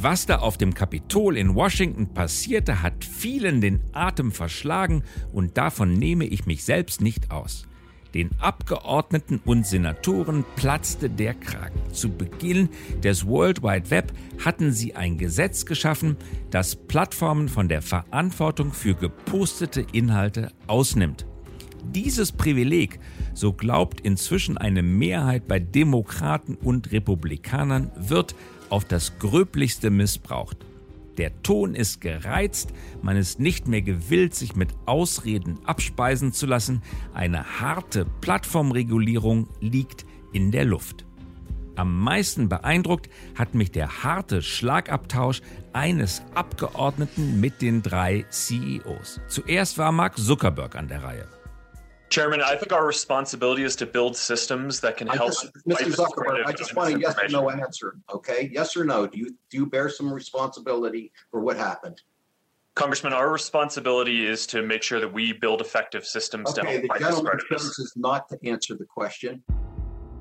Was 0.03 0.25
da 0.25 0.37
auf 0.37 0.57
dem 0.57 0.73
Kapitol 0.73 1.37
in 1.37 1.55
Washington 1.55 2.15
passierte, 2.15 2.83
hat 2.83 3.05
vielen 3.05 3.61
den 3.61 3.83
Atem 3.93 4.33
verschlagen 4.33 5.05
und 5.31 5.59
davon 5.59 5.93
nehme 5.93 6.25
ich 6.25 6.47
mich 6.47 6.65
selbst 6.65 7.03
nicht 7.03 7.31
aus. 7.31 7.67
Den 8.15 8.31
Abgeordneten 8.41 9.41
und 9.45 9.67
Senatoren 9.67 10.45
platzte 10.57 11.09
der 11.09 11.35
Kragen. 11.35 11.81
Zu 11.93 12.11
Beginn 12.11 12.69
des 13.03 13.27
World 13.27 13.63
Wide 13.63 13.91
Web 13.91 14.13
hatten 14.45 14.73
sie 14.73 14.95
ein 14.95 15.19
Gesetz 15.19 15.65
geschaffen, 15.65 16.17
das 16.51 16.75
Plattformen 16.77 17.49
von 17.49 17.69
der 17.69 17.83
Verantwortung 17.83 18.73
für 18.73 18.95
gepostete 18.95 19.87
Inhalte 19.93 20.53
ausnimmt. 20.67 21.27
Dieses 21.85 22.33
Privileg, 22.33 23.01
so 23.35 23.53
glaubt 23.53 24.01
inzwischen 24.01 24.59
eine 24.59 24.83
Mehrheit 24.83 25.49
bei 25.49 25.59
Demokraten 25.59 26.57
und 26.57 26.93
Republikanern, 26.93 27.91
wird 27.97 28.35
auf 28.69 28.85
das 28.85 29.19
gröblichste 29.19 29.91
missbraucht. 29.91 30.59
Der 31.19 31.43
Ton 31.43 31.75
ist 31.75 32.01
gereizt, 32.01 32.73
man 33.03 33.17
ist 33.17 33.41
nicht 33.41 33.69
mehr 33.69 33.83
gewillt, 33.83 34.35
sich 34.35 34.57
mit 34.57 34.71
Ausreden 34.87 35.59
abspeisen 35.65 36.33
zu 36.33 36.47
lassen. 36.47 36.83
Eine 37.13 37.61
harte 37.61 38.07
Plattformregulierung 38.21 39.49
liegt 39.61 40.07
in 40.33 40.51
der 40.51 40.65
Luft. 40.65 41.05
Am 41.77 41.99
meisten 41.99 42.49
beeindruckt 42.49 43.09
hat 43.37 43.55
mich 43.55 43.71
der 43.71 44.03
harte 44.03 44.43
Schlagabtausch 44.43 45.41
eines 45.73 46.23
Abgeordneten 46.35 47.41
mit 47.41 47.63
den 47.63 47.83
drei 47.83 48.25
CEOs. 48.29 49.21
Zuerst 49.29 49.79
war 49.79 49.93
Mark 49.93 50.19
Zuckerberg 50.19 50.77
an 50.77 50.89
der 50.89 51.03
Reihe. 51.03 51.40
Chairman, 52.11 52.43
I 52.43 52.57
think 52.57 52.73
our 52.73 52.85
responsibility 52.85 53.63
is 53.63 53.77
to 53.77 53.87
build 53.87 54.17
systems 54.17 54.81
that 54.81 54.97
can 54.97 55.07
help. 55.07 55.29
Just, 55.31 55.47
Mr. 55.67 55.95
Zuckerberg, 55.95 56.45
I 56.45 56.53
just 56.53 56.75
want 56.75 56.93
a 56.93 56.99
yes 56.99 57.17
or 57.17 57.29
no 57.29 57.49
answer. 57.51 57.99
Okay, 58.13 58.51
yes 58.53 58.77
or 58.77 58.85
no? 58.85 59.07
Do 59.07 59.17
you 59.17 59.37
do 59.49 59.59
you 59.59 59.67
bear 59.67 59.89
some 59.89 60.13
responsibility 60.13 61.13
for 61.31 61.41
what 61.41 61.57
happened? 61.57 62.03
Congressman, 62.75 63.13
our 63.13 63.31
responsibility 63.31 64.27
is 64.27 64.45
to 64.49 64.61
make 64.63 64.83
sure 64.83 64.99
that 64.99 65.13
we 65.13 65.33
build 65.33 65.61
effective 65.61 66.05
systems 66.05 66.51
okay, 66.51 66.63
to 66.63 66.69
help 66.69 66.83
the 66.83 66.89
fight 66.89 67.01
gentleman's 67.01 67.79
is 67.79 67.93
not 67.97 68.29
to 68.29 68.39
answer 68.45 68.75
the 68.77 68.87
question. 68.87 69.45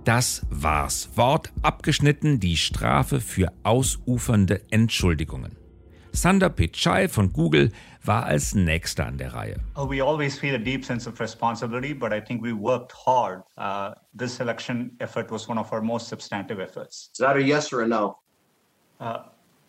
Das 0.04 0.42
war's. 0.50 1.10
Wort 1.16 1.52
abgeschnitten, 1.64 2.40
die 2.40 2.58
Strafe 2.58 3.20
für 3.20 3.52
ausufernde 3.64 4.62
Entschuldigungen. 4.70 5.56
Sundar 6.12 6.50
Pichai 6.50 7.08
von 7.08 7.32
Google 7.34 7.72
war 8.04 8.26
als 8.26 8.56
nächster 8.56 9.06
an 9.06 9.18
der 9.18 9.34
Reihe. 9.34 9.58
Oh, 9.76 9.90
we 9.90 10.02
always 10.02 10.38
feel 10.38 10.56
a 10.56 10.60
deep 10.60 10.86
sense 10.86 11.08
of 11.08 11.20
responsibility, 11.20 11.94
but 11.94 12.12
I 12.14 12.22
think 12.22 12.42
we 12.42 12.54
worked 12.54 12.92
hard. 12.92 13.44
Uh, 13.58 13.94
this 14.14 14.40
election 14.40 14.92
effort 15.00 15.32
was 15.32 15.48
one 15.48 15.60
of 15.60 15.72
our 15.72 15.82
most 15.82 16.08
substantive 16.08 16.60
efforts. 16.60 17.10
Is 17.14 17.20
that 17.20 17.36
a 17.36 17.42
yes 17.42 17.74
or 17.74 17.82
a 17.82 17.88
no? 17.88 18.18
Uh, 19.00 19.24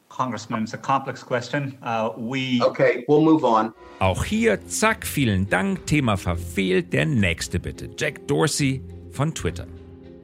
Congressman, 0.09 0.65
it's 0.65 0.75
a 0.75 0.79
complex 0.79 1.23
question. 1.23 1.79
Uh, 1.83 2.11
we 2.17 2.61
okay, 2.63 3.05
we'll 3.09 3.23
move 3.23 3.45
on. 3.45 3.73
Auch 4.01 4.25
hier, 4.25 4.59
zack, 4.67 5.07
vielen 5.07 5.49
Dank. 5.49 5.87
Thema 5.87 6.17
verfehlt. 6.17 6.93
Der 6.93 7.07
nächste 7.07 7.61
bitte. 7.61 7.89
Jack 7.97 8.27
Dorsey 8.27 8.83
von 9.13 9.33
Twitter. 9.33 9.67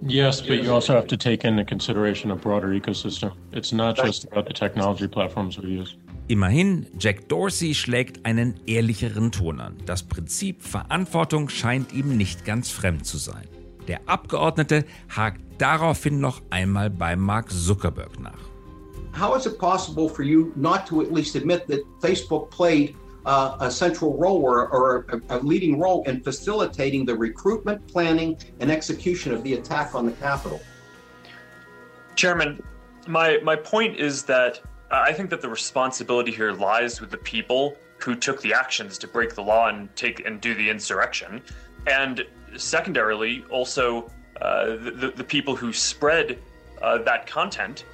Yes, 0.03 0.43
but 0.43 0.63
you 0.63 0.73
also 0.73 0.93
have 0.93 1.07
to 1.07 1.17
take 1.17 1.45
into 1.45 1.65
consideration 1.65 2.31
a 2.31 2.37
broader 2.37 2.69
ecosystem. 2.69 3.33
It's 3.53 3.73
not 3.73 3.97
just 3.97 4.25
about 4.25 4.47
the 4.47 4.53
technology 4.53 5.09
platforms 5.09 5.59
we 5.59 5.71
use. 5.71 5.97
Immerhin, 6.29 6.87
Jack 6.99 7.29
Dorsey 7.29 7.73
schlägt 7.73 8.27
einen 8.27 8.59
ehrlicheren 8.67 9.31
Ton 9.31 9.61
an. 9.61 9.77
Das 9.87 10.03
Prinzip 10.03 10.61
Verantwortung 10.61 11.49
scheint 11.49 11.93
ihm 11.93 12.17
nicht 12.17 12.45
ganz 12.45 12.71
fremd 12.71 13.07
zu 13.07 13.17
sein. 13.17 13.47
Der 13.87 14.01
Abgeordnete 14.07 14.85
hakt 15.09 15.41
daraufhin 15.59 16.19
noch 16.19 16.43
einmal 16.51 16.91
bei 16.91 17.15
Mark 17.15 17.53
Zuckerberg 17.53 18.19
nach. 18.19 18.41
How 19.17 19.37
is 19.37 19.47
it 19.47 19.57
possible 19.57 20.09
for 20.09 20.25
you 20.25 20.53
not 20.57 20.85
to 20.89 21.01
at 21.01 21.13
least 21.13 21.37
admit 21.37 21.69
that 21.69 21.81
Facebook 22.01 22.51
played 22.51 22.97
uh, 23.25 23.57
a 23.61 23.71
central 23.71 24.19
role 24.19 24.43
or, 24.43 24.69
or 24.69 25.07
a, 25.11 25.37
a, 25.37 25.39
leading 25.39 25.79
role 25.81 26.03
in 26.07 26.21
facilitating 26.23 27.07
the 27.07 27.15
recruitment, 27.15 27.87
planning, 27.87 28.37
and 28.59 28.71
execution 28.71 29.33
of 29.33 29.45
the 29.45 29.55
attack 29.55 29.95
on 29.95 30.07
the 30.07 30.13
Capitol? 30.13 30.61
Chairman, 32.17 32.61
my, 33.07 33.39
my 33.45 33.55
point 33.55 33.97
is 33.97 34.25
that 34.25 34.61
I 34.91 35.13
think 35.13 35.31
that 35.31 35.41
the 35.41 35.49
responsibility 35.49 36.31
here 36.31 36.53
lies 36.53 37.01
with 37.01 37.11
the 37.11 37.19
people 37.19 37.77
who 37.99 38.15
took 38.15 38.41
the 38.43 38.53
actions 38.53 38.99
to 38.99 39.09
break 39.09 39.35
the 39.35 39.43
law 39.43 39.69
and 39.69 39.95
take 39.97 40.25
and 40.27 40.41
do 40.41 40.55
the 40.55 40.69
insurrection, 40.69 41.43
and 41.87 42.25
secondarily, 42.57 43.45
also 43.51 44.11
uh, 44.41 44.67
the, 44.67 45.13
the 45.17 45.25
people 45.25 45.57
who 45.57 45.73
spread 45.73 46.39
uh, 46.83 46.99
that 46.99 47.27
content, 47.27 47.85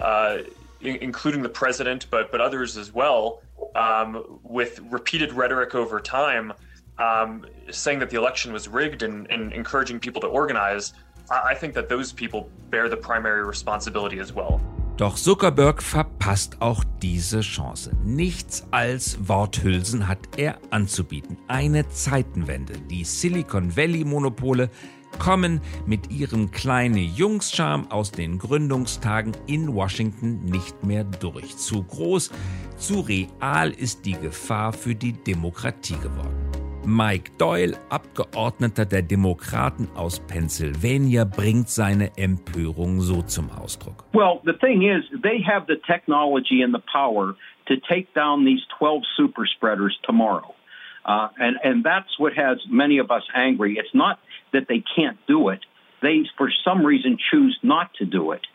uh, 0.00 0.38
including 0.80 1.42
the 1.42 1.48
president, 1.48 2.06
but 2.10 2.32
but 2.32 2.40
others 2.40 2.76
as 2.76 2.92
well, 2.92 3.42
um, 3.74 4.40
with 4.42 4.80
repeated 4.90 5.32
rhetoric 5.32 5.74
over 5.74 6.00
time, 6.00 6.52
um, 6.98 7.46
saying 7.70 7.98
that 7.98 8.10
the 8.10 8.16
election 8.16 8.52
was 8.52 8.66
rigged 8.66 9.02
and, 9.02 9.30
and 9.30 9.52
encouraging 9.52 10.00
people 10.00 10.20
to 10.20 10.26
organize. 10.26 10.94
I, 11.30 11.50
I 11.50 11.54
think 11.54 11.74
that 11.74 11.88
those 11.88 12.12
people 12.12 12.48
bear 12.70 12.88
the 12.88 12.96
primary 12.96 13.44
responsibility 13.44 14.18
as 14.18 14.32
well. 14.32 14.60
Doch 15.00 15.14
Zuckerberg 15.14 15.82
verpasst 15.82 16.60
auch 16.60 16.84
diese 17.00 17.40
Chance. 17.40 17.90
Nichts 18.04 18.66
als 18.70 19.16
Worthülsen 19.30 20.06
hat 20.06 20.18
er 20.36 20.58
anzubieten. 20.68 21.38
Eine 21.48 21.88
Zeitenwende. 21.88 22.74
Die 22.90 23.04
Silicon 23.04 23.74
Valley-Monopole 23.74 24.68
kommen 25.18 25.62
mit 25.86 26.10
ihrem 26.10 26.50
kleinen 26.50 27.14
Jungscharm 27.14 27.90
aus 27.90 28.12
den 28.12 28.36
Gründungstagen 28.36 29.32
in 29.46 29.72
Washington 29.72 30.44
nicht 30.44 30.84
mehr 30.84 31.04
durch. 31.04 31.56
Zu 31.56 31.82
groß, 31.82 32.30
zu 32.76 33.00
real 33.00 33.70
ist 33.70 34.04
die 34.04 34.20
Gefahr 34.20 34.74
für 34.74 34.94
die 34.94 35.14
Demokratie 35.14 35.96
geworden. 35.96 36.59
Mike 36.90 37.30
Doyle, 37.38 37.76
Abgeordneter 37.88 38.84
der 38.84 39.02
Demokraten 39.02 39.88
aus 39.94 40.18
Pennsylvania, 40.26 41.24
bringt 41.24 41.68
seine 41.68 42.10
Empörung 42.16 43.00
so 43.00 43.22
zum 43.22 43.48
Ausdruck. 43.50 44.04
Well, 44.12 44.40
the 44.44 44.54
thing 44.54 44.82
is, 44.82 45.04
they 45.22 45.40
have 45.40 45.66
the 45.68 45.76
technology 45.86 46.62
and 46.62 46.74
the 46.74 46.82
power 46.92 47.36
to 47.68 47.76
take 47.88 48.12
down 48.12 48.44
these 48.44 48.60
12 48.78 49.04
super 49.16 49.46
spreaders 49.46 49.96
tomorrow. 50.02 50.52
Uh, 51.04 51.28
and, 51.38 51.56
and 51.62 51.84
that's 51.84 52.18
what 52.18 52.34
has 52.34 52.58
many 52.68 52.98
of 52.98 53.10
us 53.12 53.22
angry. 53.36 53.78
It's 53.78 53.94
not 53.94 54.18
that 54.52 54.66
they 54.68 54.82
can't 54.96 55.18
do 55.28 55.50
it. 55.50 55.60
They, 56.02 56.26
for 56.36 56.50
some 56.64 56.84
reason, 56.84 57.18
choose 57.30 57.56
not 57.62 57.94
to 57.94 58.04
do 58.04 58.32
it. 58.32 58.46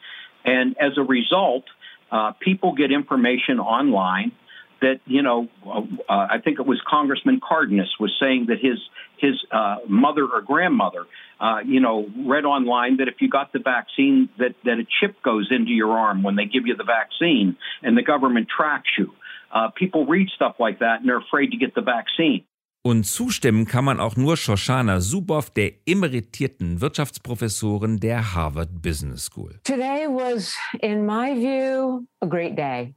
And 0.44 0.76
as 0.78 0.98
a 0.98 1.04
result, 1.04 1.64
uh, 2.12 2.34
people 2.34 2.74
get 2.74 2.92
information 2.92 3.60
online 3.60 4.34
that 4.82 5.00
you 5.06 5.22
know, 5.22 5.48
uh, 5.66 5.82
uh, 6.10 6.28
I 6.30 6.40
think 6.44 6.60
it 6.60 6.66
was 6.66 6.82
Congressman 6.88 7.40
Cardenas 7.48 7.94
was 8.00 8.16
saying 8.20 8.48
that 8.48 8.60
his 8.60 8.80
his 9.18 9.36
uh, 9.52 9.78
mother 9.88 10.26
or 10.26 10.42
grandmother, 10.42 11.06
uh, 11.40 11.60
you 11.66 11.80
know, 11.80 12.08
read 12.26 12.46
online 12.46 12.98
that 12.98 13.08
if 13.08 13.16
you 13.20 13.30
got 13.30 13.54
the 13.54 13.60
vaccine, 13.60 14.30
that 14.38 14.56
that 14.64 14.80
a 14.80 14.86
chip 15.00 15.22
goes 15.24 15.50
into 15.52 15.72
your 15.72 15.92
arm 15.98 16.24
when 16.24 16.36
they 16.36 16.46
give 16.46 16.68
you 16.68 16.76
the 16.76 16.84
vaccine, 16.84 17.58
and 17.82 17.98
the 17.98 18.04
government 18.04 18.48
tracks 18.56 18.90
you. 18.98 19.12
Uh, 19.52 19.70
people 19.70 20.06
read 20.06 20.28
stuff 20.36 20.56
like 20.60 20.80
that, 20.80 21.00
and 21.00 21.08
they're 21.08 21.20
afraid 21.20 21.52
to 21.52 21.58
get 21.58 21.74
the 21.76 21.82
vaccine. 21.82 22.44
Und 22.86 23.04
zustimmen 23.04 23.66
kann 23.66 23.84
man 23.84 24.00
auch 24.00 24.16
nur 24.16 24.38
Shoshana 24.38 25.00
Zuboff, 25.00 25.50
der 25.50 25.72
emeritierten 25.88 26.82
Wirtschaftsprofessorin 26.82 28.00
der 28.00 28.36
Harvard 28.36 28.84
Business 28.84 29.26
School. 29.26 29.60
Today 29.64 30.06
was, 30.08 30.56
in 30.82 31.04
my 31.04 31.34
view, 31.34 32.06
a 32.22 32.28
great 32.28 32.56
day. 32.56 32.94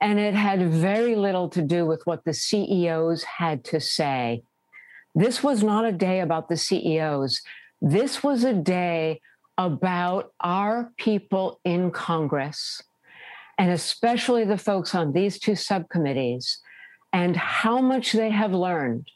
And 0.00 0.18
it 0.18 0.34
had 0.34 0.70
very 0.70 1.14
little 1.14 1.48
to 1.50 1.62
do 1.62 1.86
with 1.86 2.02
what 2.04 2.24
the 2.24 2.34
CEOs 2.34 3.22
had 3.24 3.64
to 3.64 3.80
say. 3.80 4.42
This 5.14 5.42
was 5.42 5.62
not 5.62 5.86
a 5.86 5.92
day 5.92 6.20
about 6.20 6.48
the 6.48 6.56
CEOs. 6.56 7.40
This 7.80 8.22
was 8.22 8.44
a 8.44 8.52
day 8.52 9.20
about 9.56 10.32
our 10.40 10.92
people 10.98 11.60
in 11.64 11.90
Congress, 11.90 12.82
and 13.56 13.70
especially 13.70 14.44
the 14.44 14.58
folks 14.58 14.94
on 14.94 15.12
these 15.12 15.38
two 15.38 15.54
subcommittees, 15.54 16.58
and 17.12 17.36
how 17.36 17.80
much 17.80 18.12
they 18.12 18.28
have 18.28 18.52
learned 18.52 19.08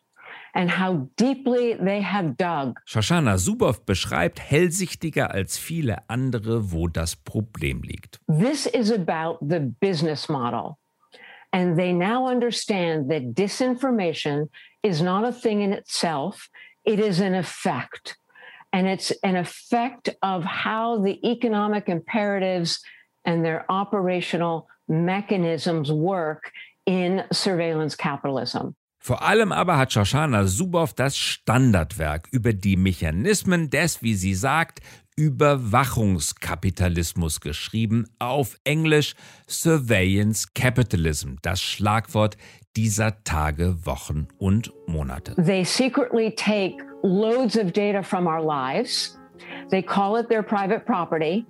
and 0.54 0.70
how 0.70 1.08
deeply 1.16 1.74
they 1.74 2.00
have 2.00 2.36
dug. 2.36 2.78
Shoshana 2.86 3.38
Zuboff 3.38 3.84
beschreibt 3.84 4.40
hellsichtiger 4.40 5.30
als 5.30 5.58
viele 5.58 5.98
andere, 6.08 6.72
wo 6.72 6.88
das 6.88 7.16
Problem 7.16 7.82
liegt. 7.82 8.18
This 8.26 8.66
is 8.66 8.90
about 8.90 9.38
the 9.40 9.60
business 9.60 10.28
model. 10.28 10.78
And 11.52 11.76
they 11.76 11.92
now 11.92 12.28
understand 12.28 13.10
that 13.10 13.34
disinformation 13.34 14.48
is 14.82 15.02
not 15.02 15.24
a 15.24 15.32
thing 15.32 15.62
in 15.62 15.72
itself, 15.72 16.48
it 16.84 17.00
is 17.00 17.20
an 17.20 17.34
effect. 17.34 18.16
And 18.72 18.86
it's 18.86 19.10
an 19.24 19.36
effect 19.36 20.10
of 20.22 20.44
how 20.44 20.98
the 20.98 21.18
economic 21.28 21.88
imperatives 21.88 22.80
and 23.24 23.44
their 23.44 23.64
operational 23.68 24.68
mechanisms 24.88 25.90
work 25.90 26.52
in 26.86 27.24
surveillance 27.32 27.96
capitalism. 27.96 28.76
Vor 29.02 29.22
allem 29.22 29.50
aber 29.50 29.78
hat 29.78 29.94
Shoshana 29.94 30.46
Zuboff 30.46 30.92
das 30.92 31.16
Standardwerk 31.16 32.28
über 32.32 32.52
die 32.52 32.76
Mechanismen 32.76 33.70
des, 33.70 34.02
wie 34.02 34.12
sie 34.14 34.34
sagt, 34.34 34.80
Überwachungskapitalismus 35.16 37.40
geschrieben, 37.40 38.04
auf 38.18 38.58
Englisch 38.64 39.14
Surveillance 39.48 40.48
Capitalism, 40.54 41.36
das 41.40 41.62
Schlagwort 41.62 42.36
dieser 42.76 43.24
Tage, 43.24 43.86
Wochen 43.86 44.28
und 44.38 44.70
Monate. 44.86 45.34
They 45.42 45.64
secretly 45.64 46.34
take 46.34 46.76
loads 47.02 47.58
of 47.58 47.72
data 47.72 48.02
from 48.02 48.26
our 48.26 48.42
lives. 48.42 49.16
They 49.70 49.80
call 49.82 50.20
it 50.20 50.28
their 50.28 50.42
private 50.42 50.84
property 50.84 51.46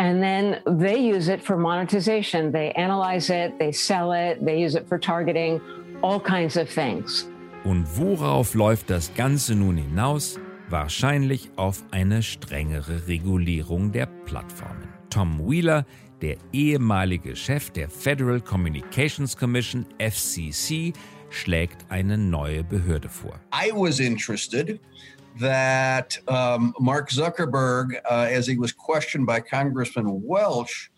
and 0.00 0.20
then 0.20 0.56
they 0.66 0.96
use 0.96 1.28
it 1.32 1.40
for 1.42 1.56
monetization. 1.56 2.50
They 2.52 2.72
analyze 2.72 3.30
it, 3.30 3.56
they 3.60 3.70
sell 3.72 4.12
it, 4.12 4.44
they 4.44 4.64
use 4.64 4.74
it 4.76 4.88
for 4.88 4.98
targeting, 4.98 5.60
all 6.02 6.20
kinds 6.20 6.56
of 6.56 6.68
things. 6.68 7.28
Und 7.64 7.86
worauf 7.96 8.54
läuft 8.54 8.90
das 8.90 9.12
Ganze 9.14 9.54
nun 9.54 9.76
hinaus? 9.76 10.38
wahrscheinlich 10.70 11.50
auf 11.56 11.82
eine 11.90 12.22
strengere 12.22 13.06
Regulierung 13.06 13.92
der 13.92 14.06
Plattformen. 14.06 14.88
Tom 15.10 15.38
Wheeler, 15.48 15.86
der 16.20 16.36
ehemalige 16.52 17.36
Chef 17.36 17.70
der 17.70 17.88
Federal 17.88 18.40
Communications 18.40 19.36
Commission 19.36 19.86
FCC, 19.98 20.92
schlägt 21.30 21.86
eine 21.90 22.18
neue 22.18 22.64
Behörde 22.64 23.08
vor. 23.08 23.40
I 23.52 23.70
was 23.72 24.00
interested 24.00 24.80
that 25.40 26.20
um, 26.26 26.74
Mark 26.78 27.10
Zuckerberg, 27.10 27.94
uh, 28.10 28.26
as 28.30 28.46
he 28.46 28.58
was 28.58 28.72
questioned 28.72 29.26
by 29.26 29.40
Congressman 29.40 30.22
Welch, 30.24 30.90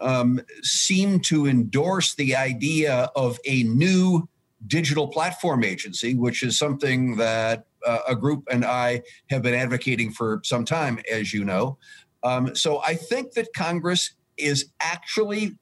um, 0.00 0.40
seemed 0.62 1.24
to 1.24 1.46
endorse 1.46 2.14
the 2.16 2.34
idea 2.34 3.10
of 3.14 3.38
a 3.46 3.62
new 3.64 4.28
digital 4.66 5.08
platform 5.08 5.64
agency, 5.64 6.14
which 6.14 6.42
is 6.42 6.58
something 6.58 7.16
that 7.16 7.66
uh, 7.86 7.98
a 8.08 8.16
group 8.16 8.44
and 8.50 8.64
I 8.64 9.02
have 9.30 9.42
been 9.42 9.54
advocating 9.54 10.10
for 10.10 10.40
some 10.44 10.64
time, 10.64 10.98
as 11.10 11.32
you 11.32 11.44
know. 11.44 11.78
Um, 12.22 12.54
so 12.56 12.80
I 12.80 12.94
think 12.94 13.32
that 13.32 13.52
Congress 13.54 14.12
is 14.36 14.66
actually 14.80 15.56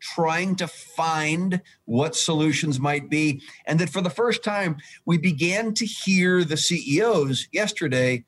trying 0.00 0.56
to 0.56 0.68
find 0.68 1.60
what 1.84 2.14
solutions 2.14 2.78
might 2.78 3.08
be. 3.08 3.42
And 3.66 3.78
that 3.80 3.90
for 3.90 4.00
the 4.00 4.10
first 4.10 4.44
time, 4.44 4.76
we 5.04 5.18
began 5.18 5.74
to 5.74 5.84
hear 5.84 6.44
the 6.44 6.56
CEOs 6.56 7.48
yesterday 7.52 8.24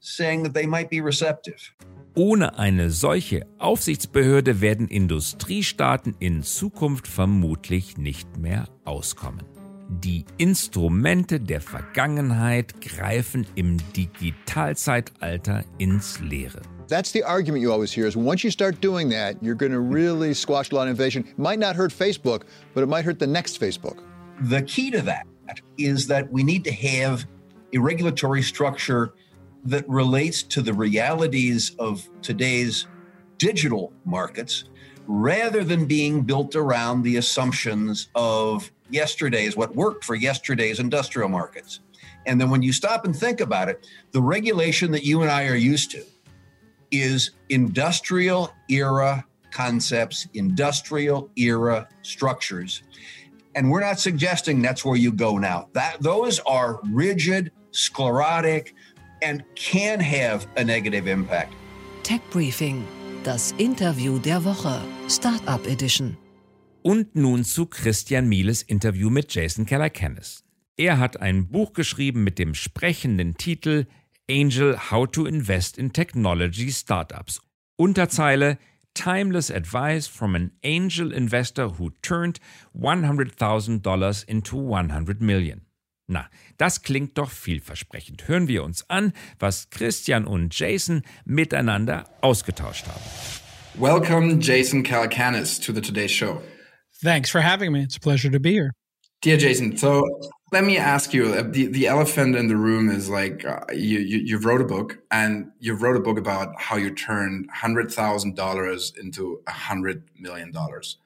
saying 0.00 0.42
that 0.42 0.54
they 0.54 0.66
might 0.66 0.90
be 0.90 1.00
receptive. 1.00 1.72
Ohne 2.16 2.58
eine 2.58 2.90
solche 2.90 3.44
Aufsichtsbehörde 3.58 4.60
werden 4.60 4.86
Industriestaaten 4.86 6.14
in 6.20 6.44
Zukunft 6.44 7.08
vermutlich 7.08 7.96
nicht 7.96 8.36
mehr 8.36 8.68
auskommen. 8.84 9.53
Die 9.88 10.24
Instrumente 10.38 11.38
der 11.38 11.60
Vergangenheit 11.60 12.80
greifen 12.80 13.46
im 13.54 13.76
Digitalzeitalter 13.94 15.64
ins 15.78 16.20
Leere. 16.20 16.62
That's 16.88 17.12
the 17.12 17.22
argument 17.22 17.62
you 17.62 17.72
always 17.72 17.92
hear 17.92 18.06
is 18.06 18.16
once 18.16 18.44
you 18.44 18.50
start 18.50 18.80
doing 18.80 19.08
that, 19.10 19.36
you're 19.42 19.54
going 19.54 19.72
to 19.72 19.80
really 19.80 20.34
squash 20.34 20.70
a 20.70 20.74
lot 20.74 20.82
of 20.82 20.88
innovation. 20.88 21.24
It 21.26 21.38
might 21.38 21.58
not 21.58 21.76
hurt 21.76 21.92
Facebook, 21.92 22.42
but 22.74 22.82
it 22.82 22.88
might 22.88 23.04
hurt 23.04 23.18
the 23.18 23.26
next 23.26 23.60
Facebook. 23.60 23.98
The 24.42 24.62
key 24.62 24.90
to 24.90 25.02
that 25.02 25.26
is 25.78 26.06
that 26.08 26.30
we 26.30 26.42
need 26.42 26.64
to 26.64 26.72
have 26.72 27.26
a 27.72 27.78
regulatory 27.78 28.42
structure 28.42 29.14
that 29.64 29.88
relates 29.88 30.42
to 30.42 30.62
the 30.62 30.72
realities 30.72 31.74
of 31.78 32.08
today's 32.22 32.86
digital 33.38 33.92
markets 34.04 34.64
rather 35.06 35.64
than 35.64 35.86
being 35.86 36.22
built 36.22 36.54
around 36.56 37.02
the 37.02 37.16
assumptions 37.16 38.08
of 38.14 38.70
yesterday's, 38.90 39.56
what 39.56 39.74
worked 39.74 40.04
for 40.04 40.14
yesterday's 40.14 40.80
industrial 40.80 41.28
markets. 41.28 41.80
And 42.26 42.40
then 42.40 42.50
when 42.50 42.62
you 42.62 42.72
stop 42.72 43.04
and 43.04 43.14
think 43.14 43.40
about 43.40 43.68
it, 43.68 43.86
the 44.12 44.22
regulation 44.22 44.90
that 44.92 45.04
you 45.04 45.22
and 45.22 45.30
I 45.30 45.46
are 45.48 45.56
used 45.56 45.90
to 45.92 46.04
is 46.90 47.32
industrial 47.48 48.52
era 48.68 49.24
concepts, 49.50 50.26
industrial 50.34 51.30
era 51.36 51.88
structures. 52.02 52.82
And 53.54 53.70
we're 53.70 53.80
not 53.80 54.00
suggesting 54.00 54.62
that's 54.62 54.84
where 54.84 54.96
you 54.96 55.12
go 55.12 55.38
now. 55.38 55.68
That 55.74 55.96
those 56.00 56.40
are 56.40 56.80
rigid, 56.90 57.52
sclerotic, 57.70 58.74
and 59.22 59.44
can 59.54 60.00
have 60.00 60.46
a 60.56 60.64
negative 60.64 61.06
impact. 61.06 61.54
Tech 62.02 62.20
Briefing, 62.30 62.84
das 63.22 63.54
Interview 63.58 64.18
der 64.18 64.40
Woche, 64.40 64.82
Startup 65.08 65.64
Edition. 65.66 66.16
Und 66.86 67.16
nun 67.16 67.44
zu 67.44 67.64
Christian 67.64 68.28
Mieles 68.28 68.60
Interview 68.60 69.08
mit 69.08 69.32
Jason 69.32 69.64
Keller-Kennis. 69.64 70.44
Er 70.76 70.98
hat 70.98 71.18
ein 71.18 71.48
Buch 71.48 71.72
geschrieben 71.72 72.24
mit 72.24 72.38
dem 72.38 72.52
sprechenden 72.52 73.38
Titel 73.38 73.86
Angel 74.30 74.76
How 74.90 75.10
to 75.10 75.24
Invest 75.24 75.78
in 75.78 75.94
Technology 75.94 76.70
Startups. 76.70 77.40
Unterzeile 77.76 78.58
Timeless 78.92 79.50
Advice 79.50 80.06
from 80.06 80.34
an 80.34 80.50
Angel 80.62 81.10
Investor 81.10 81.78
who 81.78 81.88
turned 82.02 82.38
$100,000 82.78 84.28
into 84.28 84.58
100 84.58 85.22
million. 85.22 85.62
Na, 86.06 86.28
das 86.58 86.82
klingt 86.82 87.16
doch 87.16 87.30
vielversprechend. 87.30 88.28
Hören 88.28 88.46
wir 88.46 88.62
uns 88.62 88.90
an, 88.90 89.14
was 89.38 89.70
Christian 89.70 90.26
und 90.26 90.54
Jason 90.54 91.00
miteinander 91.24 92.04
ausgetauscht 92.20 92.86
haben. 92.86 93.00
Welcome, 93.72 94.38
Jason 94.38 94.82
Calacanis, 94.82 95.58
to 95.58 95.72
the 95.72 95.80
Today 95.80 96.10
Show. 96.10 96.42
Thanks 97.04 97.28
for 97.28 97.42
having 97.42 97.70
me. 97.70 97.82
It's 97.82 97.96
a 97.96 98.00
pleasure 98.00 98.30
to 98.30 98.40
be 98.40 98.52
here. 98.52 98.74
Dear 99.20 99.36
Jason, 99.36 99.76
so 99.76 100.02
let 100.52 100.64
me 100.64 100.78
ask 100.78 101.12
you: 101.12 101.26
uh, 101.26 101.42
the 101.42 101.66
the 101.66 101.86
elephant 101.86 102.34
in 102.34 102.48
the 102.48 102.56
room 102.56 102.88
is 102.90 103.10
like 103.10 103.44
uh, 103.44 103.60
you, 103.72 103.98
you 103.98 104.18
you 104.18 104.38
wrote 104.38 104.62
a 104.62 104.64
book 104.64 104.98
and 105.10 105.50
you 105.60 105.74
wrote 105.74 105.96
a 105.96 106.00
book 106.00 106.18
about 106.18 106.58
how 106.58 106.76
you 106.76 106.90
turned 106.94 107.50
hundred 107.50 107.92
thousand 107.92 108.36
dollars 108.36 108.92
into 108.98 109.42
a 109.46 109.50
hundred 109.50 110.08
million 110.18 110.50
dollars. 110.50 110.96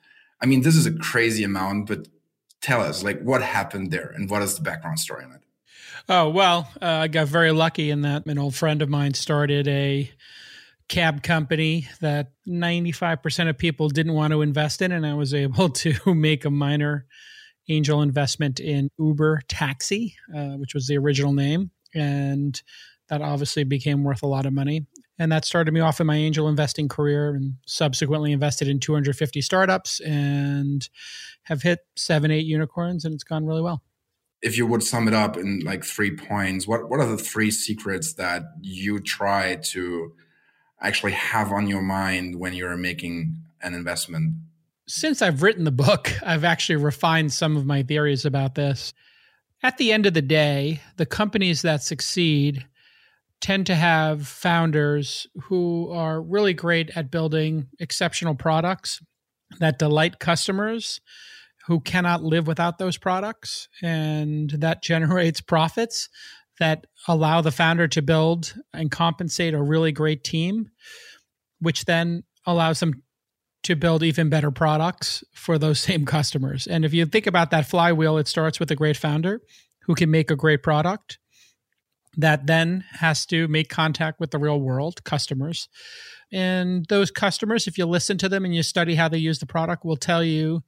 I 0.41 0.47
mean, 0.47 0.63
this 0.63 0.77
is 0.77 0.87
a 0.87 0.93
crazy 0.93 1.43
amount, 1.43 1.89
but 1.89 2.07
tell 2.61 2.81
us 2.81 3.03
like 3.03 3.21
what 3.23 3.43
happened 3.43 3.91
there 3.91 4.13
and 4.15 4.31
what 4.31 4.43
is 4.43 4.55
the 4.55 4.63
background 4.63 5.01
story 5.01 5.25
on 5.25 5.33
it. 5.33 5.41
Oh 6.09 6.29
well, 6.29 6.69
uh, 6.81 6.87
I 6.87 7.09
got 7.09 7.27
very 7.27 7.51
lucky 7.51 7.91
in 7.91 8.03
that 8.03 8.27
an 8.27 8.39
old 8.39 8.55
friend 8.55 8.83
of 8.83 8.89
mine 8.89 9.15
started 9.15 9.67
a 9.67 10.11
cab 10.89 11.23
company 11.23 11.87
that 12.01 12.33
95% 12.49 13.51
of 13.51 13.59
people 13.59 13.89
didn't 13.89 14.15
want 14.15 14.33
to 14.33 14.41
invest 14.41 14.81
in 14.81 14.91
and 14.91 15.07
i 15.07 15.13
was 15.13 15.35
able 15.35 15.69
to 15.69 16.15
make 16.15 16.45
a 16.45 16.51
minor 16.51 17.07
angel 17.69 18.03
investment 18.03 18.61
in 18.61 18.91
Uber 18.99 19.43
Taxi, 19.49 20.17
uh, 20.35 20.57
which 20.57 20.75
was 20.75 20.87
the 20.87 20.99
original 20.99 21.33
name. 21.33 21.71
And 21.95 22.61
that 23.09 23.23
obviously 23.23 23.65
became 23.65 24.05
worth 24.05 24.23
a 24.23 24.27
lot 24.27 24.47
of 24.47 24.53
money. 24.53 24.87
And 25.19 25.33
that 25.33 25.45
started 25.45 25.73
me 25.73 25.81
off 25.81 26.01
in 26.01 26.07
my 26.07 26.17
angel 26.17 26.49
investing 26.49 26.89
career 26.89 27.35
and 27.35 27.55
subsequently 27.67 28.33
invested 28.33 28.69
in 28.69 28.79
250 28.79 29.41
startups 29.43 30.01
and 30.01 30.89
have 31.45 31.63
hit 31.63 31.81
seven, 31.97 32.31
eight 32.31 32.47
unicorns, 32.47 33.05
and 33.05 33.15
it's 33.15 33.25
gone 33.25 33.45
really 33.45 33.63
well. 33.63 33.83
If 34.41 34.57
you 34.57 34.67
would 34.67 34.85
sum 34.85 35.09
it 35.09 35.15
up 35.15 35.37
in 35.37 35.61
like 35.61 35.85
three 35.85 36.15
points, 36.15 36.69
what, 36.69 36.89
what 36.89 37.01
are 37.01 37.09
the 37.09 37.19
three 37.19 37.51
secrets 37.51 38.13
that 38.15 38.45
you 38.61 39.01
try 39.01 39.57
to 39.57 40.13
actually 40.81 41.13
have 41.13 41.53
on 41.53 41.67
your 41.67 41.83
mind 41.83 42.37
when 42.37 42.53
you're 42.53 42.77
making 42.77 43.37
an 43.63 43.75
investment 43.75 44.35
since 44.89 45.21
I've 45.21 45.43
written 45.43 45.65
the 45.65 45.71
book, 45.71 46.11
I've 46.25 46.45
actually 46.45 46.77
refined 46.77 47.33
some 47.33 47.57
of 47.57 47.67
my 47.67 47.83
theories 47.83 48.25
about 48.25 48.55
this. 48.55 48.95
At 49.63 49.77
the 49.77 49.93
end 49.93 50.07
of 50.07 50.15
the 50.15 50.23
day, 50.23 50.81
the 50.97 51.07
companies 51.07 51.63
that 51.63 51.83
succeed 51.83 52.67
tend 53.41 53.67
to 53.67 53.75
have 53.75 54.27
founders 54.27 55.27
who 55.43 55.91
are 55.93 56.23
really 56.23 56.55
great 56.55 56.91
at 56.97 57.11
building 57.11 57.69
exceptional 57.79 58.35
products 58.35 59.01
that 59.61 59.79
delight 59.79 60.19
customers 60.19 61.01
who 61.67 61.81
cannot 61.81 62.23
live 62.23 62.47
without 62.47 62.79
those 62.79 62.97
products. 62.97 63.69
And 63.83 64.51
that 64.51 64.83
generates 64.83 65.41
profits 65.41 66.09
that 66.59 66.87
allow 67.07 67.41
the 67.41 67.51
founder 67.51 67.89
to 67.89 68.03
build 68.03 68.55
and 68.73 68.91
compensate 68.91 69.55
a 69.55 69.63
really 69.63 69.93
great 69.93 70.25
team, 70.25 70.71
which 71.61 71.85
then 71.85 72.25
allows 72.47 72.81
them 72.81 73.03
to 73.65 73.77
build 73.77 74.03
even 74.03 74.29
better 74.29 74.51
products 74.51 75.23
for 75.35 75.59
those 75.59 75.81
same 75.89 76.05
customers. 76.05 76.67
And 76.67 76.85
if 76.85 76.95
you 76.95 77.07
think 77.07 77.27
about 77.27 77.51
that 77.51 77.67
flywheel, 77.67 78.19
it 78.19 78.29
starts 78.29 78.61
with 78.61 78.71
a 78.71 78.77
great 78.77 78.97
founder 78.97 79.41
who 79.83 79.95
can 79.95 80.11
make 80.11 80.31
a 80.31 80.37
great 80.37 80.63
product 80.63 81.19
that 82.17 82.47
then 82.47 82.85
has 82.93 83.25
to 83.27 83.47
make 83.49 83.69
contact 83.69 84.19
with 84.19 84.33
the 84.33 84.39
real 84.39 84.61
world 84.61 85.05
customers. 85.05 85.69
And 86.33 86.85
those 86.87 87.11
customers, 87.11 87.67
if 87.67 87.79
you 87.79 87.87
listen 87.87 88.19
to 88.19 88.29
them 88.29 88.45
and 88.45 88.55
you 88.55 88.63
study 88.63 88.97
how 88.97 89.09
they 89.09 89.19
use 89.19 89.39
the 89.39 89.47
product, 89.47 89.85
will 89.85 89.97
tell 89.97 90.23
you 90.23 90.63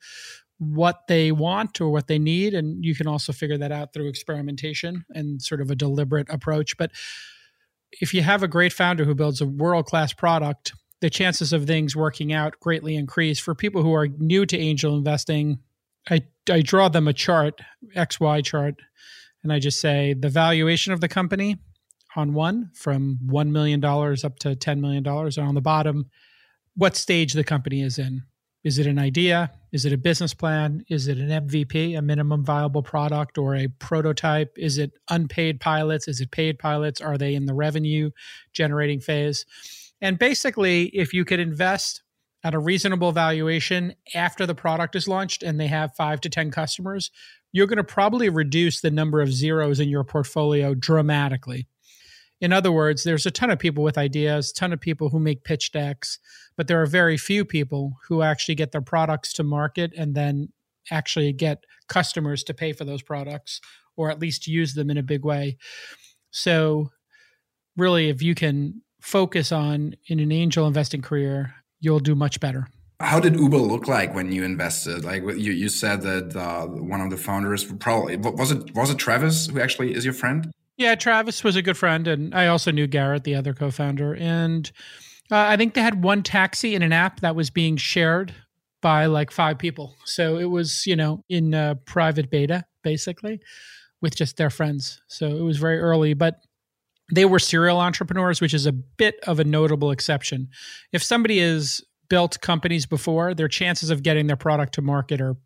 what 0.61 1.07
they 1.09 1.33
want 1.33 1.81
or 1.81 1.89
what 1.89 2.07
they 2.07 2.19
need. 2.19 2.53
And 2.53 2.85
you 2.85 2.95
can 2.95 3.07
also 3.07 3.33
figure 3.33 3.57
that 3.59 3.73
out 3.73 3.95
through 3.95 4.09
experimentation 4.09 5.07
and 5.09 5.41
sort 5.41 5.63
of 5.63 5.71
a 5.71 5.75
deliberate 5.75 6.29
approach. 6.29 6.77
But 6.77 6.93
if 7.93 8.13
you 8.13 8.23
have 8.23 8.43
a 8.43 8.49
great 8.49 8.73
founder 8.73 9.05
who 9.05 9.15
builds 9.15 9.41
a 9.41 9.47
world 9.47 9.87
class 9.87 10.13
product, 10.13 10.75
the 11.01 11.09
chances 11.09 11.55
of 11.55 11.67
things 11.67 11.97
working 11.97 12.31
out 12.31 12.61
greatly 12.61 12.95
increase. 12.95 13.39
For 13.41 13.55
people 13.55 13.83
who 13.83 13.95
are 13.95 14.07
new 14.07 14.45
to 14.45 14.59
angel 14.59 14.97
investing, 14.97 15.61
I, 16.11 16.23
I 16.49 16.61
draw 16.61 16.91
them 16.91 17.09
a 17.09 17.15
chart, 17.15 17.63
XY 17.97 18.45
chart, 18.45 18.75
and 19.43 19.51
I 19.51 19.59
just 19.59 19.81
say 19.81 20.13
the 20.13 20.29
valuation 20.29 20.93
of 20.93 21.01
the 21.01 21.09
company 21.09 21.57
on 22.17 22.35
one 22.35 22.71
from 22.75 23.19
$1 23.27 23.51
million 23.51 23.83
up 23.83 24.39
to 24.41 24.55
$10 24.57 24.81
million. 24.81 25.07
And 25.07 25.39
on 25.39 25.55
the 25.55 25.63
bottom, 25.63 26.11
what 26.75 26.97
stage 26.97 27.33
the 27.33 27.45
company 27.45 27.81
is 27.81 27.99
in. 27.99 28.25
Is 28.63 28.79
it 28.79 28.87
an 28.87 28.99
idea? 28.99 29.51
Is 29.73 29.87
it 29.87 29.93
a 29.93 29.99
business 29.99 30.35
plan? 30.35 30.85
Is 30.89 31.09
it 31.09 31.19
an 31.19 31.29
MVP, 31.49 31.97
a 31.97 32.03
minimum 32.03 32.45
viable 32.45 32.83
product, 32.83 33.39
or 33.39 33.57
a 33.57 33.69
prototype? 33.69 34.53
Is 34.59 34.77
it 34.77 34.93
unpaid 35.09 35.61
pilots? 35.61 36.09
Is 36.09 36.21
it 36.21 36.31
paid 36.31 36.59
pilots? 36.59 37.01
Are 37.01 37.17
they 37.17 37.35
in 37.35 37.47
the 37.47 37.55
revenue 37.55 38.11
generating 38.53 39.01
phase? 39.01 39.47
And 40.03 40.19
basically, 40.19 40.85
if 40.89 41.15
you 41.15 41.25
could 41.25 41.41
invest 41.41 42.03
at 42.43 42.55
a 42.55 42.59
reasonable 42.59 43.13
valuation 43.13 43.95
after 44.15 44.47
the 44.47 44.55
product 44.55 44.97
is 44.97 45.09
launched 45.09 45.43
and 45.43 45.59
they 45.59 45.67
have 45.67 45.95
five 45.97 46.21
to 46.23 46.29
10 46.31 46.51
customers, 46.51 47.11
you're 47.53 47.67
going 47.67 47.77
to 47.77 47.85
probably 47.85 48.29
reduce 48.29 48.81
the 48.81 48.91
number 48.91 49.21
of 49.21 49.33
zeros 49.33 49.81
in 49.81 49.89
your 49.89 50.05
portfolio 50.05 50.75
dramatically. 50.75 51.67
In 52.41 52.53
other 52.53 52.73
words, 52.73 53.05
there's 53.05 53.27
a 53.27 53.31
ton 53.31 53.51
of 53.51 53.59
people 53.59 53.85
with 53.85 53.99
ideas, 53.99 54.53
ton 54.53 54.73
of 54.73 54.81
people 54.81 55.11
who 55.11 55.21
make 55.21 55.45
pitch 55.45 55.73
decks, 55.73 56.19
but 56.61 56.67
there 56.67 56.83
are 56.83 56.85
very 56.85 57.17
few 57.17 57.43
people 57.43 57.97
who 58.07 58.21
actually 58.21 58.55
get 58.55 58.71
their 58.71 58.83
products 58.83 59.33
to 59.33 59.43
market 59.43 59.95
and 59.97 60.15
then 60.15 60.51
actually 60.91 61.33
get 61.33 61.65
customers 61.89 62.45
to 62.45 62.53
pay 62.53 62.75
for 62.75 62.85
those 62.85 63.01
products 63.01 63.63
or 63.97 64.11
at 64.11 64.19
least 64.19 64.47
use 64.47 64.75
them 64.75 64.91
in 64.91 64.99
a 64.99 65.03
big 65.03 65.25
way. 65.25 65.57
So, 66.33 66.91
really, 67.79 68.11
if 68.11 68.21
you 68.21 68.35
can 68.35 68.83
focus 69.01 69.53
on 69.53 69.95
in 70.09 70.21
an 70.21 70.31
angel 70.31 70.67
investing 70.67 71.01
career, 71.01 71.55
you'll 71.81 71.99
do 71.99 72.15
much 72.15 72.41
better. 72.41 72.69
How 73.01 73.21
did 73.21 73.41
Uber 73.41 73.57
look 73.57 73.89
like 73.89 74.15
when 74.15 74.31
you 74.31 74.45
invested? 74.45 75.03
Like 75.03 75.23
you, 75.23 75.53
you 75.53 75.71
said 75.71 76.03
that 76.03 76.37
uh, 76.37 76.67
one 76.67 77.01
of 77.01 77.09
the 77.09 77.17
founders 77.17 77.65
probably 77.65 78.19
was 78.19 78.53
it 78.53 78.75
was 78.75 78.91
it 78.91 78.99
Travis 78.99 79.47
who 79.47 79.59
actually 79.63 79.95
is 79.95 80.05
your 80.05 80.13
friend? 80.13 80.53
Yeah, 80.77 80.95
Travis 80.95 81.43
was 81.43 81.57
a 81.57 81.63
good 81.63 81.79
friend, 81.79 82.07
and 82.07 82.35
I 82.35 82.49
also 82.49 82.71
knew 82.71 82.87
Garrett, 82.87 83.25
the 83.25 83.35
other 83.35 83.55
co-founder, 83.55 84.15
and 84.15 84.71
uh, 85.31 85.47
I 85.49 85.57
think 85.57 85.75
they 85.75 85.83
had 85.83 86.03
one 86.03 86.23
taxi 86.23 86.75
in 86.75 86.83
an 86.83 86.93
app 86.93 87.21
that 87.21 87.37
was 87.37 87.51
being 87.51 87.77
shared 87.77 88.35
by 88.83 89.07
like 89.07 89.31
five 89.31 89.59
people. 89.59 89.97
So 90.05 90.39
it 90.39 90.47
was 90.47 90.87
you 90.87 90.97
know 90.97 91.25
in 91.29 91.55
uh, 91.55 91.75
private 91.85 92.31
beta 92.31 92.65
basically 92.83 93.41
with 94.01 94.17
just 94.17 94.37
their 94.37 94.51
friends. 94.51 95.01
So 95.09 95.27
it 95.27 95.43
was 95.43 95.59
very 95.59 95.79
early, 95.79 96.15
but 96.15 96.41
they 97.13 97.25
were 97.25 97.39
serial 97.39 97.81
entrepreneurs, 97.81 98.41
which 98.41 98.55
is 98.55 98.67
a 98.67 98.73
bit 98.73 99.17
of 99.27 99.41
a 99.41 99.45
notable 99.45 99.91
exception. 99.91 100.49
If 100.93 101.03
somebody 101.03 101.41
has 101.41 101.83
built 102.09 102.41
companies 102.41 102.87
before, 102.87 103.35
their 103.35 103.49
chances 103.49 103.91
of 103.91 104.03
getting 104.03 104.27
their 104.27 104.37
product 104.37 104.75
to 104.75 104.83
market 104.83 105.21
are 105.21 105.37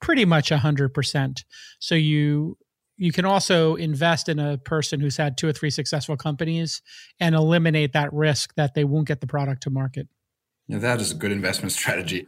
pretty 0.00 0.24
much 0.24 0.50
100%. 0.50 1.44
So 1.78 1.94
you 1.94 2.56
you 2.96 3.12
can 3.12 3.24
also 3.24 3.74
invest 3.74 4.28
in 4.28 4.38
a 4.38 4.58
person 4.58 5.00
who's 5.00 5.16
had 5.16 5.36
two 5.36 5.48
or 5.48 5.52
three 5.52 5.70
successful 5.70 6.16
companies 6.16 6.82
and 7.18 7.34
eliminate 7.34 7.92
that 7.92 8.12
risk 8.12 8.54
that 8.54 8.74
they 8.74 8.84
won't 8.84 9.08
get 9.08 9.20
the 9.20 9.26
product 9.26 9.62
to 9.62 9.70
market. 9.70 10.08
Yeah, 10.68 10.78
that 10.78 11.00
is 11.00 11.10
a 11.10 11.14
good 11.14 11.32
investment 11.32 11.72
strategy. 11.82 12.26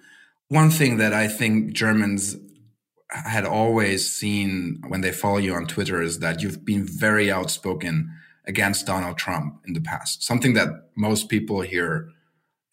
One 0.49 0.71
thing 0.71 0.99
that 0.99 1.13
I 1.13 1.29
think 1.29 1.73
Germans 1.73 2.37
had 3.11 3.45
always 3.45 4.11
seen 4.11 4.83
when 4.89 5.01
they 5.01 5.13
follow 5.13 5.37
you 5.37 5.55
on 5.55 5.67
Twitter 5.67 6.03
is 6.03 6.19
that 6.19 6.43
you've 6.43 6.65
been 6.65 6.85
very 6.85 7.31
outspoken 7.31 8.11
against 8.47 8.87
Donald 8.87 9.17
Trump 9.17 9.61
in 9.67 9.73
the 9.73 9.81
past. 9.81 10.23
Something 10.23 10.55
that 10.55 10.69
most 10.97 11.29
people 11.29 11.61
here 11.61 12.11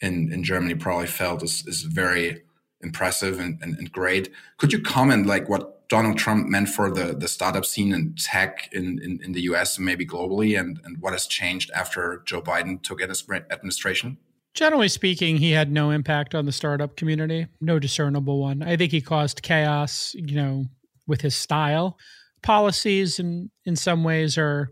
in, 0.01 0.31
in 0.33 0.43
Germany 0.43 0.75
probably 0.75 1.07
felt 1.07 1.43
is, 1.43 1.65
is 1.67 1.83
very 1.83 2.41
impressive 2.81 3.39
and, 3.39 3.59
and, 3.61 3.77
and 3.77 3.91
great. 3.91 4.29
Could 4.57 4.73
you 4.73 4.81
comment 4.81 5.27
like 5.27 5.47
what 5.47 5.80
Donald 5.91 6.17
Trump 6.17 6.47
meant 6.47 6.69
for 6.69 6.89
the, 6.89 7.13
the 7.13 7.27
startup 7.27 7.65
scene 7.65 7.93
and 7.93 8.17
tech 8.17 8.69
in, 8.71 8.97
in, 9.03 9.19
in 9.21 9.33
the 9.33 9.41
US 9.41 9.75
and 9.75 9.85
maybe 9.85 10.05
globally, 10.05 10.57
and, 10.57 10.79
and 10.85 10.95
what 11.01 11.11
has 11.11 11.27
changed 11.27 11.69
after 11.75 12.23
Joe 12.25 12.41
Biden 12.41 12.81
took 12.81 13.01
administration? 13.01 14.17
Generally 14.53 14.87
speaking, 14.87 15.35
he 15.35 15.51
had 15.51 15.69
no 15.69 15.91
impact 15.91 16.33
on 16.33 16.45
the 16.45 16.53
startup 16.53 16.95
community, 16.95 17.47
no 17.59 17.77
discernible 17.77 18.39
one. 18.39 18.63
I 18.63 18.77
think 18.77 18.93
he 18.93 19.01
caused 19.01 19.41
chaos, 19.41 20.15
you 20.15 20.33
know, 20.33 20.63
with 21.07 21.19
his 21.19 21.35
style. 21.35 21.97
Policies, 22.41 23.19
in, 23.19 23.51
in 23.65 23.75
some 23.75 24.05
ways, 24.05 24.37
are 24.37 24.69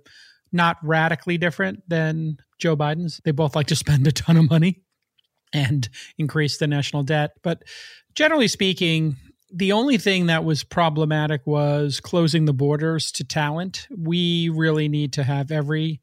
not 0.53 0.77
radically 0.83 1.37
different 1.37 1.83
than 1.89 2.37
Joe 2.59 2.77
Biden's. 2.77 3.19
They 3.25 3.31
both 3.31 3.57
like 3.57 3.67
to 3.67 3.75
spend 3.75 4.07
a 4.07 4.13
ton 4.13 4.37
of 4.37 4.49
money 4.49 4.83
and 5.51 5.89
increase 6.17 6.59
the 6.59 6.67
national 6.67 7.03
debt. 7.03 7.31
But 7.43 7.63
generally 8.15 8.47
speaking, 8.47 9.17
the 9.51 9.71
only 9.71 9.97
thing 9.97 10.27
that 10.27 10.43
was 10.43 10.63
problematic 10.63 11.45
was 11.45 11.99
closing 11.99 12.45
the 12.45 12.53
borders 12.53 13.11
to 13.13 13.23
talent. 13.23 13.87
We 13.95 14.49
really 14.49 14.87
need 14.87 15.13
to 15.13 15.23
have 15.23 15.51
every 15.51 16.01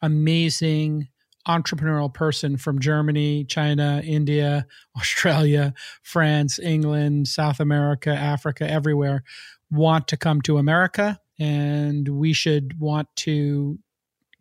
amazing 0.00 1.08
entrepreneurial 1.46 2.12
person 2.12 2.56
from 2.56 2.78
Germany, 2.78 3.44
China, 3.44 4.02
India, 4.04 4.66
Australia, 4.96 5.74
France, 6.02 6.58
England, 6.58 7.28
South 7.28 7.58
America, 7.58 8.10
Africa, 8.10 8.70
everywhere 8.70 9.24
want 9.70 10.08
to 10.08 10.16
come 10.16 10.40
to 10.42 10.58
America. 10.58 11.20
And 11.38 12.08
we 12.08 12.32
should 12.32 12.78
want 12.80 13.08
to 13.16 13.78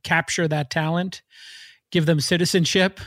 capture 0.04 0.48
that 0.48 0.70
talent, 0.70 1.22
give 1.92 2.06
them 2.06 2.20
citizenship, 2.20 3.00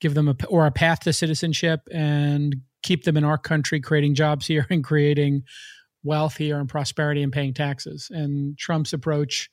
give 0.00 0.14
them 0.14 0.28
a, 0.28 0.36
or 0.48 0.66
a 0.66 0.70
path 0.70 1.00
to 1.00 1.12
citizenship, 1.12 1.88
and 1.92 2.62
keep 2.86 3.04
them 3.04 3.16
in 3.16 3.24
our 3.24 3.36
country, 3.36 3.80
creating 3.80 4.14
jobs 4.14 4.46
here 4.46 4.66
and 4.70 4.84
creating 4.84 5.42
wealth 6.04 6.36
here 6.36 6.58
and 6.58 6.68
prosperity 6.68 7.22
and 7.22 7.32
paying 7.32 7.52
taxes. 7.52 8.08
And 8.10 8.56
Trump's 8.56 8.92
approach 8.92 9.50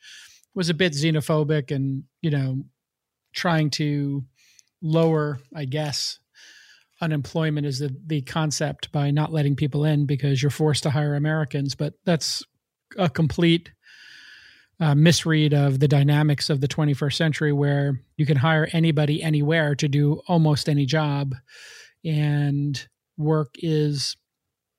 was 0.53 0.69
a 0.69 0.73
bit 0.73 0.93
xenophobic 0.93 1.71
and, 1.75 2.03
you 2.21 2.29
know, 2.29 2.63
trying 3.33 3.71
to 3.71 4.23
lower, 4.81 5.39
I 5.55 5.65
guess, 5.65 6.19
unemployment 7.01 7.65
is 7.65 7.79
the, 7.79 7.95
the 8.05 8.21
concept 8.21 8.91
by 8.91 9.09
not 9.09 9.33
letting 9.33 9.55
people 9.55 9.83
in 9.83 10.05
because 10.05 10.41
you're 10.41 10.51
forced 10.51 10.83
to 10.83 10.91
hire 10.91 11.15
Americans. 11.15 11.73
But 11.73 11.95
that's 12.05 12.43
a 12.97 13.09
complete 13.09 13.71
uh, 14.79 14.93
misread 14.93 15.53
of 15.53 15.79
the 15.79 15.87
dynamics 15.87 16.51
of 16.51 16.61
the 16.61 16.67
21st 16.67 17.13
century 17.13 17.51
where 17.51 17.99
you 18.17 18.25
can 18.27 18.37
hire 18.37 18.69
anybody 18.73 19.23
anywhere 19.23 19.73
to 19.75 19.87
do 19.87 20.21
almost 20.27 20.69
any 20.69 20.85
job. 20.85 21.35
And 22.05 22.87
work 23.17 23.55
is 23.57 24.15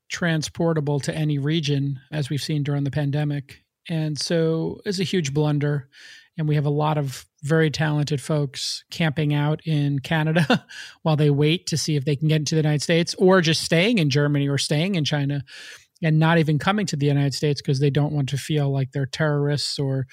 transportable 0.09 1.01
to 1.01 1.15
any 1.15 1.39
region, 1.39 2.01
as 2.13 2.31
we've 2.31 2.43
seen 2.43 2.63
during 2.63 2.85
the 2.85 2.91
pandemic. 2.91 3.65
And 3.89 4.19
so 4.19 4.81
it's 4.85 5.01
a 5.01 5.05
huge 5.05 5.35
blunder. 5.35 5.89
And 6.37 6.49
we 6.49 6.57
have 6.57 6.67
a 6.67 6.71
lot 6.71 6.99
of 6.99 7.27
very 7.43 7.71
talented 7.71 8.21
folks 8.21 8.85
camping 8.91 9.35
out 9.35 9.61
in 9.67 10.01
Canada 10.01 10.67
while 11.03 11.17
they 11.17 11.31
wait 11.31 11.67
to 11.69 11.77
see 11.77 11.95
if 11.97 12.05
they 12.05 12.17
can 12.17 12.29
get 12.29 12.37
into 12.37 12.55
the 12.55 12.63
United 12.63 12.83
States 12.83 13.15
or 13.19 13.41
just 13.41 13.63
staying 13.63 13.99
in 13.99 14.11
Germany 14.11 14.49
or 14.49 14.59
staying 14.59 14.97
in 14.97 15.05
China 15.05 15.45
and 16.03 16.19
not 16.19 16.39
even 16.39 16.59
coming 16.59 16.87
to 16.87 16.97
the 16.97 17.07
United 17.07 17.35
States 17.35 17.61
because 17.61 17.79
they 17.81 17.91
don't 17.91 18.13
want 18.13 18.29
to 18.31 18.37
feel 18.37 18.71
like 18.71 18.93
they're 18.93 19.07
terrorists 19.07 19.79
or, 19.79 20.07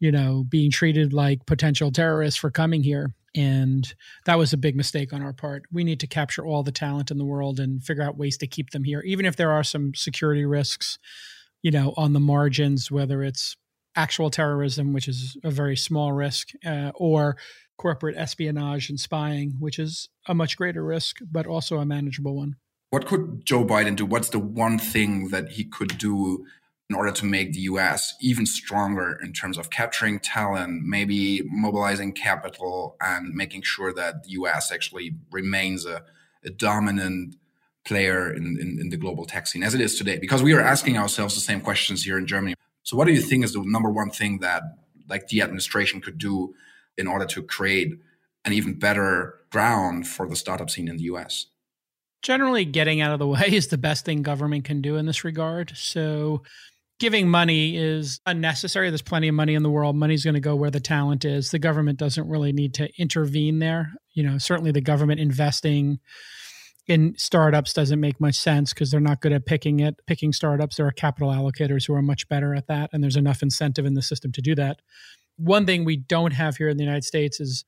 you 0.00 0.10
know, 0.10 0.44
being 0.48 0.70
treated 0.70 1.12
like 1.12 1.46
potential 1.46 1.92
terrorists 1.92 2.38
for 2.38 2.50
coming 2.50 2.82
here. 2.82 3.14
And 3.34 3.94
that 4.26 4.38
was 4.38 4.52
a 4.52 4.58
big 4.58 4.76
mistake 4.76 5.12
on 5.12 5.22
our 5.22 5.32
part. 5.32 5.64
We 5.72 5.84
need 5.84 6.00
to 6.00 6.06
capture 6.06 6.44
all 6.44 6.62
the 6.62 6.72
talent 6.72 7.10
in 7.10 7.18
the 7.18 7.24
world 7.24 7.58
and 7.58 7.82
figure 7.82 8.02
out 8.02 8.18
ways 8.18 8.36
to 8.38 8.46
keep 8.46 8.70
them 8.70 8.84
here, 8.84 9.00
even 9.00 9.24
if 9.24 9.36
there 9.36 9.50
are 9.50 9.64
some 9.64 9.94
security 9.94 10.44
risks, 10.44 10.98
you 11.62 11.70
know, 11.70 11.94
on 11.96 12.12
the 12.12 12.20
margins, 12.20 12.90
whether 12.90 13.22
it's 13.22 13.56
actual 13.96 14.30
terrorism, 14.30 14.92
which 14.92 15.08
is 15.08 15.36
a 15.44 15.50
very 15.50 15.76
small 15.76 16.12
risk, 16.12 16.50
uh, 16.64 16.92
or 16.94 17.36
corporate 17.78 18.16
espionage 18.16 18.88
and 18.90 19.00
spying, 19.00 19.54
which 19.58 19.78
is 19.78 20.08
a 20.26 20.34
much 20.34 20.56
greater 20.56 20.84
risk, 20.84 21.16
but 21.30 21.46
also 21.46 21.78
a 21.78 21.86
manageable 21.86 22.36
one. 22.36 22.56
What 22.90 23.06
could 23.06 23.44
Joe 23.44 23.64
Biden 23.64 23.96
do? 23.96 24.04
What's 24.04 24.28
the 24.28 24.38
one 24.38 24.78
thing 24.78 25.28
that 25.28 25.52
he 25.52 25.64
could 25.64 25.96
do 25.96 26.44
in 26.92 26.98
order 26.98 27.10
to 27.10 27.24
make 27.24 27.54
the 27.54 27.60
US 27.60 28.14
even 28.20 28.44
stronger 28.44 29.18
in 29.22 29.32
terms 29.32 29.56
of 29.56 29.70
capturing 29.70 30.18
talent, 30.18 30.82
maybe 30.84 31.40
mobilizing 31.50 32.12
capital, 32.12 32.96
and 33.00 33.34
making 33.34 33.62
sure 33.62 33.94
that 33.94 34.24
the 34.24 34.32
US 34.32 34.70
actually 34.70 35.14
remains 35.30 35.86
a, 35.86 36.02
a 36.44 36.50
dominant 36.50 37.36
player 37.86 38.30
in, 38.30 38.58
in, 38.60 38.78
in, 38.78 38.90
the 38.90 38.98
global 38.98 39.24
tech 39.24 39.46
scene 39.46 39.62
as 39.62 39.72
it 39.72 39.80
is 39.80 39.96
today? 39.96 40.18
Because 40.18 40.42
we 40.42 40.52
are 40.52 40.60
asking 40.60 40.98
ourselves 40.98 41.34
the 41.34 41.40
same 41.40 41.62
questions 41.62 42.04
here 42.04 42.18
in 42.18 42.26
Germany. 42.26 42.56
So, 42.82 42.94
what 42.98 43.06
do 43.06 43.14
you 43.14 43.22
think 43.22 43.42
is 43.42 43.54
the 43.54 43.62
number 43.64 43.90
one 43.90 44.10
thing 44.10 44.40
that 44.40 44.62
like 45.08 45.28
the 45.28 45.40
administration 45.40 46.02
could 46.02 46.18
do 46.18 46.54
in 46.98 47.06
order 47.06 47.24
to 47.24 47.42
create 47.42 47.94
an 48.44 48.52
even 48.52 48.78
better 48.78 49.38
ground 49.48 50.06
for 50.06 50.28
the 50.28 50.36
startup 50.36 50.68
scene 50.68 50.88
in 50.88 50.98
the 50.98 51.04
US? 51.04 51.46
Generally, 52.20 52.66
getting 52.66 53.00
out 53.00 53.12
of 53.12 53.18
the 53.18 53.26
way 53.26 53.48
is 53.50 53.68
the 53.68 53.78
best 53.78 54.04
thing 54.04 54.22
government 54.22 54.64
can 54.64 54.82
do 54.82 54.96
in 54.96 55.06
this 55.06 55.24
regard. 55.24 55.72
So, 55.74 56.42
giving 57.02 57.28
money 57.28 57.76
is 57.76 58.20
unnecessary. 58.26 58.88
There's 58.88 59.02
plenty 59.02 59.26
of 59.26 59.34
money 59.34 59.56
in 59.56 59.64
the 59.64 59.70
world. 59.70 59.96
Money's 59.96 60.22
going 60.22 60.34
to 60.34 60.40
go 60.40 60.54
where 60.54 60.70
the 60.70 60.78
talent 60.78 61.24
is. 61.24 61.50
The 61.50 61.58
government 61.58 61.98
doesn't 61.98 62.28
really 62.28 62.52
need 62.52 62.74
to 62.74 62.88
intervene 62.96 63.58
there. 63.58 63.94
You 64.12 64.22
know, 64.22 64.38
certainly 64.38 64.70
the 64.70 64.82
government 64.82 65.18
investing 65.18 65.98
in 66.86 67.16
startups 67.18 67.72
doesn't 67.72 67.98
make 67.98 68.20
much 68.20 68.36
sense 68.36 68.72
because 68.72 68.92
they're 68.92 69.00
not 69.00 69.20
good 69.20 69.32
at 69.32 69.46
picking 69.46 69.80
it, 69.80 69.96
picking 70.06 70.32
startups. 70.32 70.76
There 70.76 70.86
are 70.86 70.92
capital 70.92 71.30
allocators 71.30 71.88
who 71.88 71.94
are 71.94 72.02
much 72.02 72.28
better 72.28 72.54
at 72.54 72.68
that, 72.68 72.90
and 72.92 73.02
there's 73.02 73.16
enough 73.16 73.42
incentive 73.42 73.84
in 73.84 73.94
the 73.94 74.02
system 74.02 74.30
to 74.30 74.40
do 74.40 74.54
that. 74.54 74.78
One 75.38 75.66
thing 75.66 75.84
we 75.84 75.96
don't 75.96 76.34
have 76.34 76.56
here 76.56 76.68
in 76.68 76.76
the 76.76 76.84
United 76.84 77.02
States 77.02 77.40
is 77.40 77.64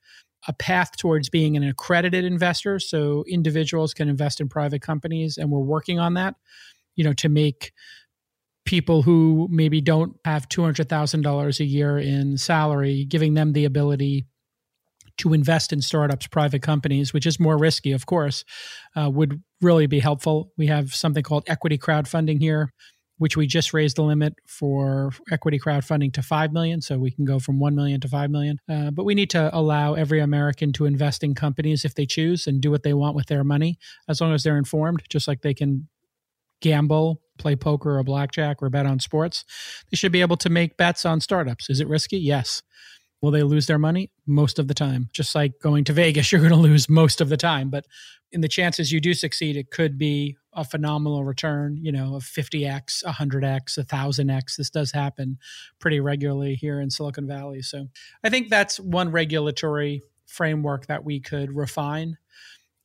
a 0.47 0.53
path 0.53 0.97
towards 0.97 1.29
being 1.29 1.57
an 1.57 1.65
accredited 1.65 2.25
investor. 2.25 2.79
So 2.79 3.25
individuals 3.29 3.95
can 3.95 4.09
invest 4.09 4.41
in 4.41 4.49
private 4.49 4.81
companies, 4.81 5.39
and 5.39 5.51
we're 5.51 5.59
working 5.59 5.99
on 5.99 6.15
that, 6.15 6.37
you 6.95 7.03
know, 7.03 7.15
to 7.15 7.29
make 7.29 7.73
people 8.65 9.03
who 9.03 9.49
maybe 9.51 9.81
don't 9.81 10.17
have 10.25 10.49
$200,000 10.49 11.61
a 11.61 11.65
year 11.65 11.99
in 11.99 12.39
salary, 12.39 13.05
giving 13.05 13.35
them 13.35 13.53
the 13.53 13.65
ability 13.65 14.27
to 15.19 15.33
invest 15.33 15.73
in 15.73 15.81
startups, 15.81 16.27
private 16.27 16.63
companies, 16.63 17.13
which 17.13 17.27
is 17.27 17.39
more 17.39 17.57
risky, 17.57 17.93
of 17.93 18.07
course, 18.07 18.45
uh, 18.97 19.09
would 19.09 19.43
really 19.61 19.87
be 19.87 20.01
helpful. 20.01 20.53
We 20.57 20.67
have 20.67 20.95
something 20.95 21.23
called 21.23 21.45
equity 21.47 21.79
crowdfunding 21.79 22.41
here, 22.41 22.73
which 23.19 23.37
we 23.37 23.47
just 23.47 23.73
raised 23.73 23.97
the 23.97 24.03
limit 24.03 24.35
for 24.49 25.13
equity 25.31 25.61
crowdfunding 25.61 26.13
to 26.15 26.23
5 26.23 26.53
million. 26.53 26.81
So 26.81 26.99
we 26.99 27.13
can 27.13 27.25
go 27.25 27.39
from 27.39 27.61
1 27.61 27.75
million 27.75 28.01
to 28.01 28.09
5 28.09 28.31
million. 28.31 28.59
Uh, 28.69 28.91
but 28.91 29.05
we 29.05 29.15
need 29.15 29.31
to 29.31 29.57
allow 29.57 29.95
every 29.95 30.21
American 30.21 30.73
to 30.75 30.85
invest 30.85 31.23
in 31.23 31.35
companies 31.35 31.85
if 31.85 31.95
they 31.95 32.07
choose 32.07 32.47
and 32.47 32.61
do 32.61 32.71
what 32.71 32.83
they 32.83 32.95
want 32.95 33.15
with 33.15 33.27
their 33.27 33.45
money, 33.45 33.79
as 34.09 34.21
long 34.21 34.33
as 34.33 34.43
they're 34.43 34.59
informed, 34.59 35.03
just 35.09 35.29
like 35.29 35.43
they 35.43 35.55
can 35.55 35.89
gamble, 36.61 37.21
play 37.39 37.57
poker 37.57 37.99
or 37.99 38.03
blackjack 38.03 38.63
or 38.63 38.71
bet 38.71 38.87
on 38.87 39.01
sports, 39.01 39.45
they 39.91 39.97
should 39.97 40.13
be 40.13 40.21
able 40.21 40.37
to 40.39 40.49
make 40.49 40.77
bets 40.77 41.05
on 41.05 41.21
startups. 41.21 41.69
Is 41.71 41.81
it 41.81 41.89
risky? 41.89 42.19
Yes. 42.19 42.63
Will 43.21 43.31
they 43.31 43.43
lose 43.43 43.67
their 43.67 43.79
money? 43.79 44.11
Most 44.27 44.59
of 44.59 44.69
the 44.69 44.75
time. 44.75 45.09
Just 45.13 45.35
like 45.35 45.59
going 45.59 45.85
to 45.85 45.93
Vegas, 45.93 46.31
you're 46.33 46.41
going 46.41 46.53
to 46.53 46.59
lose 46.59 46.89
most 46.89 47.21
of 47.21 47.29
the 47.29 47.37
time. 47.37 47.71
But 47.71 47.87
in 48.33 48.41
the 48.41 48.49
chances 48.49 48.93
you 48.93 49.01
do 49.01 49.15
succeed, 49.15 49.57
it 49.57 49.71
could 49.71 49.97
be 49.97 50.37
a 50.53 50.65
phenomenal 50.65 51.25
return, 51.25 51.79
you 51.81 51.91
know, 51.93 52.17
of 52.17 52.25
50x, 52.25 53.05
100x, 53.05 53.79
1000x. 53.79 54.57
This 54.57 54.71
does 54.71 54.93
happen 54.93 55.39
pretty 55.79 56.01
regularly 56.01 56.55
here 56.55 56.81
in 56.81 56.91
Silicon 56.91 57.27
Valley. 57.27 57.63
So 57.63 57.87
I 58.23 58.29
think 58.29 58.51
that's 58.51 58.79
one 58.79 59.11
regulatory 59.11 60.03
framework 60.27 60.87
that 60.87 61.05
we 61.05 61.21
could 61.21 61.55
refine. 61.57 62.19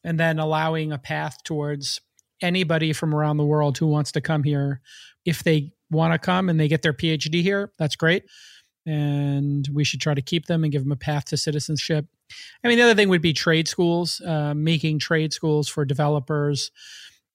And 0.04 0.20
then 0.20 0.40
allowing 0.40 0.94
a 0.94 0.98
path 0.98 1.44
towards 1.44 2.00
anybody 2.42 2.94
from 2.94 3.14
around 3.14 3.38
the 3.38 3.46
world 3.46 3.78
who 3.78 3.88
wants 3.88 4.12
to 4.14 4.22
come 4.22 4.44
here. 4.44 4.82
If 5.26 5.44
they 5.44 5.72
want 5.92 6.14
to 6.14 6.20
come 6.20 6.50
and 6.50 6.60
they 6.60 6.68
get 6.68 6.82
their 6.82 6.94
PhD 6.94 7.42
here, 7.42 7.72
that's 7.78 7.96
great. 7.96 8.26
And 8.86 9.68
we 9.74 9.84
should 9.84 10.02
try 10.02 10.14
to 10.14 10.22
keep 10.22 10.46
them 10.46 10.64
and 10.64 10.72
give 10.72 10.84
them 10.84 10.92
a 10.92 10.98
path 10.98 11.26
to 11.26 11.38
citizenship. 11.38 12.06
I 12.64 12.68
mean, 12.68 12.78
the 12.78 12.84
other 12.84 12.96
thing 12.96 13.10
would 13.10 13.22
be 13.22 13.34
trade 13.34 13.68
schools, 13.68 14.22
uh, 14.22 14.54
making 14.54 15.00
trade 15.00 15.34
schools 15.34 15.68
for 15.68 15.86
developers 15.86 16.72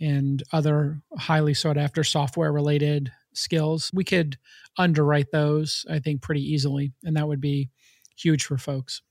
and 0.01 0.43
other 0.53 1.01
highly 1.17 1.55
sought 1.55 1.77
after 1.77 2.03
software 2.03 2.53
related 2.53 3.13
skills. 3.33 3.91
We 3.93 4.05
could 4.05 4.39
underwrite 4.77 5.31
those, 5.31 5.85
I 5.91 5.99
think, 5.99 6.23
pretty 6.23 6.43
easily. 6.43 6.93
And 7.05 7.17
that 7.17 7.29
would 7.29 7.41
be 7.41 7.71
huge 8.17 8.45
for 8.45 8.59
folks. 8.59 9.03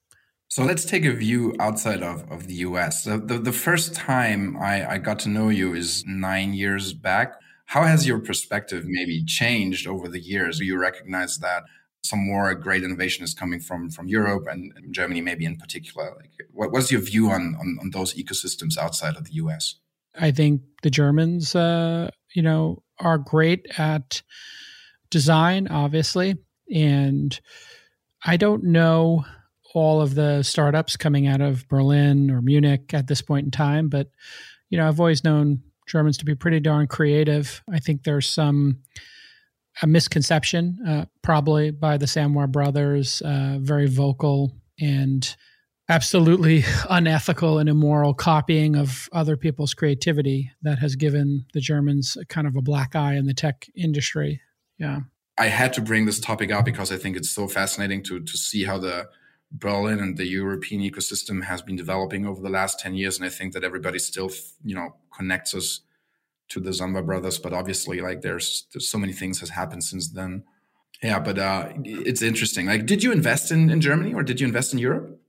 So 0.47 0.63
let's 0.63 0.85
take 0.85 1.05
a 1.05 1.11
view 1.11 1.55
outside 1.59 2.03
of, 2.03 2.29
of 2.31 2.47
the 2.47 2.55
US. 2.55 3.03
The, 3.03 3.17
the, 3.17 3.39
the 3.39 3.51
first 3.51 3.95
time 3.95 4.55
I, 4.57 4.93
I 4.93 4.97
got 4.99 5.19
to 5.19 5.29
know 5.29 5.49
you 5.49 5.73
is 5.73 6.03
nine 6.05 6.53
years 6.53 6.93
back. 6.93 7.33
How 7.65 7.83
has 7.83 8.05
your 8.05 8.19
perspective 8.19 8.83
maybe 8.85 9.23
changed 9.25 9.87
over 9.87 10.07
the 10.07 10.19
years? 10.19 10.59
Do 10.59 10.65
you 10.65 10.77
recognize 10.77 11.39
that 11.39 11.63
some 12.03 12.19
more 12.19 12.53
great 12.53 12.83
innovation 12.83 13.23
is 13.23 13.33
coming 13.33 13.59
from 13.59 13.89
from 13.89 14.07
Europe 14.07 14.45
and, 14.47 14.73
Germany, 14.91 15.21
maybe 15.21 15.45
in 15.45 15.57
particular? 15.57 16.13
Like, 16.17 16.31
what, 16.51 16.71
what's 16.71 16.91
your 16.91 17.01
view 17.01 17.31
on, 17.31 17.55
on, 17.59 17.77
on 17.81 17.89
those 17.91 18.13
ecosystems 18.13 18.77
outside 18.77 19.15
of 19.15 19.23
the 19.25 19.33
US? 19.35 19.75
I 20.19 20.31
think 20.31 20.61
the 20.83 20.91
Germans, 20.91 21.55
uh, 21.55 22.11
you 22.35 22.41
know, 22.41 22.83
are 22.99 23.17
great 23.17 23.65
at 23.77 24.21
design, 25.09 25.67
obviously. 25.67 26.37
And 26.73 27.39
I 28.25 28.37
don't 28.37 28.65
know 28.65 29.25
all 29.73 30.01
of 30.01 30.15
the 30.15 30.43
startups 30.43 30.97
coming 30.97 31.27
out 31.27 31.41
of 31.41 31.67
Berlin 31.67 32.29
or 32.29 32.41
Munich 32.41 32.93
at 32.93 33.07
this 33.07 33.21
point 33.21 33.45
in 33.45 33.51
time, 33.51 33.89
but 33.89 34.09
you 34.69 34.77
know, 34.77 34.87
I've 34.87 34.99
always 34.99 35.23
known 35.23 35.61
Germans 35.87 36.17
to 36.19 36.25
be 36.25 36.35
pretty 36.35 36.59
darn 36.59 36.87
creative. 36.87 37.61
I 37.71 37.79
think 37.79 38.03
there's 38.03 38.27
some 38.27 38.79
a 39.81 39.87
misconception, 39.87 40.77
uh, 40.87 41.05
probably 41.21 41.71
by 41.71 41.97
the 41.97 42.05
Samwar 42.05 42.51
brothers, 42.51 43.21
uh, 43.21 43.57
very 43.59 43.87
vocal 43.87 44.51
and 44.79 45.35
absolutely 45.89 46.63
unethical 46.89 47.57
and 47.57 47.67
immoral 47.67 48.13
copying 48.13 48.75
of 48.75 49.09
other 49.11 49.35
people's 49.35 49.73
creativity 49.73 50.51
that 50.61 50.79
has 50.79 50.95
given 50.95 51.45
the 51.53 51.59
Germans 51.59 52.17
kind 52.29 52.47
of 52.47 52.55
a 52.55 52.61
black 52.61 52.95
eye 52.95 53.15
in 53.15 53.25
the 53.25 53.33
tech 53.33 53.67
industry. 53.75 54.41
Yeah. 54.77 55.01
I 55.37 55.47
had 55.47 55.73
to 55.73 55.81
bring 55.81 56.05
this 56.05 56.19
topic 56.19 56.51
up 56.51 56.65
because 56.65 56.91
I 56.91 56.97
think 56.97 57.17
it's 57.17 57.31
so 57.31 57.47
fascinating 57.47 58.03
to 58.03 58.19
to 58.19 58.37
see 58.37 58.65
how 58.65 58.77
the 58.77 59.07
Berlin 59.53 59.99
and 59.99 60.17
the 60.17 60.25
European 60.25 60.81
ecosystem 60.81 61.43
has 61.43 61.61
been 61.61 61.75
developing 61.75 62.25
over 62.25 62.41
the 62.41 62.49
last 62.49 62.79
10 62.79 62.95
years. 62.95 63.17
And 63.17 63.25
I 63.25 63.29
think 63.29 63.53
that 63.53 63.63
everybody 63.63 63.99
still, 63.99 64.31
you 64.63 64.75
know, 64.75 64.95
connects 65.15 65.53
us 65.53 65.81
to 66.49 66.59
the 66.59 66.71
Zamba 66.71 67.05
brothers, 67.05 67.37
but 67.37 67.53
obviously 67.53 68.01
like 68.01 68.21
there's, 68.21 68.65
there's 68.73 68.89
so 68.89 68.97
many 68.97 69.13
things 69.13 69.39
has 69.39 69.49
happened 69.49 69.83
since 69.83 70.09
then. 70.09 70.43
Yeah, 71.03 71.19
but 71.19 71.37
uh, 71.37 71.69
it's 71.83 72.21
interesting. 72.21 72.65
Like, 72.65 72.85
did 72.85 73.03
you 73.03 73.11
invest 73.11 73.51
in, 73.51 73.69
in 73.69 73.79
Germany 73.79 74.13
or 74.13 74.23
did 74.23 74.39
you 74.39 74.47
invest 74.47 74.73
in 74.73 74.79
Europe? 74.79 75.19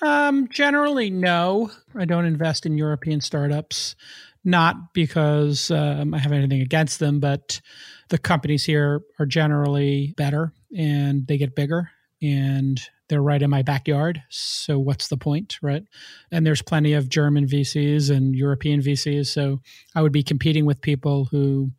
Um, 0.00 0.48
generally, 0.48 1.10
no. 1.10 1.70
I 1.94 2.04
don't 2.04 2.24
invest 2.24 2.64
in 2.64 2.78
European 2.78 3.20
startups, 3.20 3.96
not 4.44 4.94
because 4.94 5.70
um, 5.70 6.14
I 6.14 6.18
have 6.18 6.32
anything 6.32 6.62
against 6.62 7.00
them, 7.00 7.20
but 7.20 7.60
the 8.08 8.18
companies 8.18 8.64
here 8.64 9.02
are 9.18 9.26
generally 9.26 10.14
better 10.16 10.52
and 10.76 11.26
they 11.26 11.36
get 11.36 11.54
bigger 11.54 11.90
and 12.22 12.80
they're 13.08 13.22
right 13.22 13.42
in 13.42 13.50
my 13.50 13.62
backyard. 13.62 14.22
So 14.30 14.78
what's 14.78 15.08
the 15.08 15.16
point, 15.16 15.58
right? 15.62 15.84
And 16.30 16.46
there's 16.46 16.62
plenty 16.62 16.94
of 16.94 17.08
German 17.08 17.46
VCs 17.46 18.10
and 18.10 18.34
European 18.34 18.80
VCs. 18.80 19.26
So 19.26 19.60
I 19.94 20.02
would 20.02 20.12
be 20.12 20.22
competing 20.22 20.64
with 20.64 20.80
people 20.80 21.26
who 21.26 21.70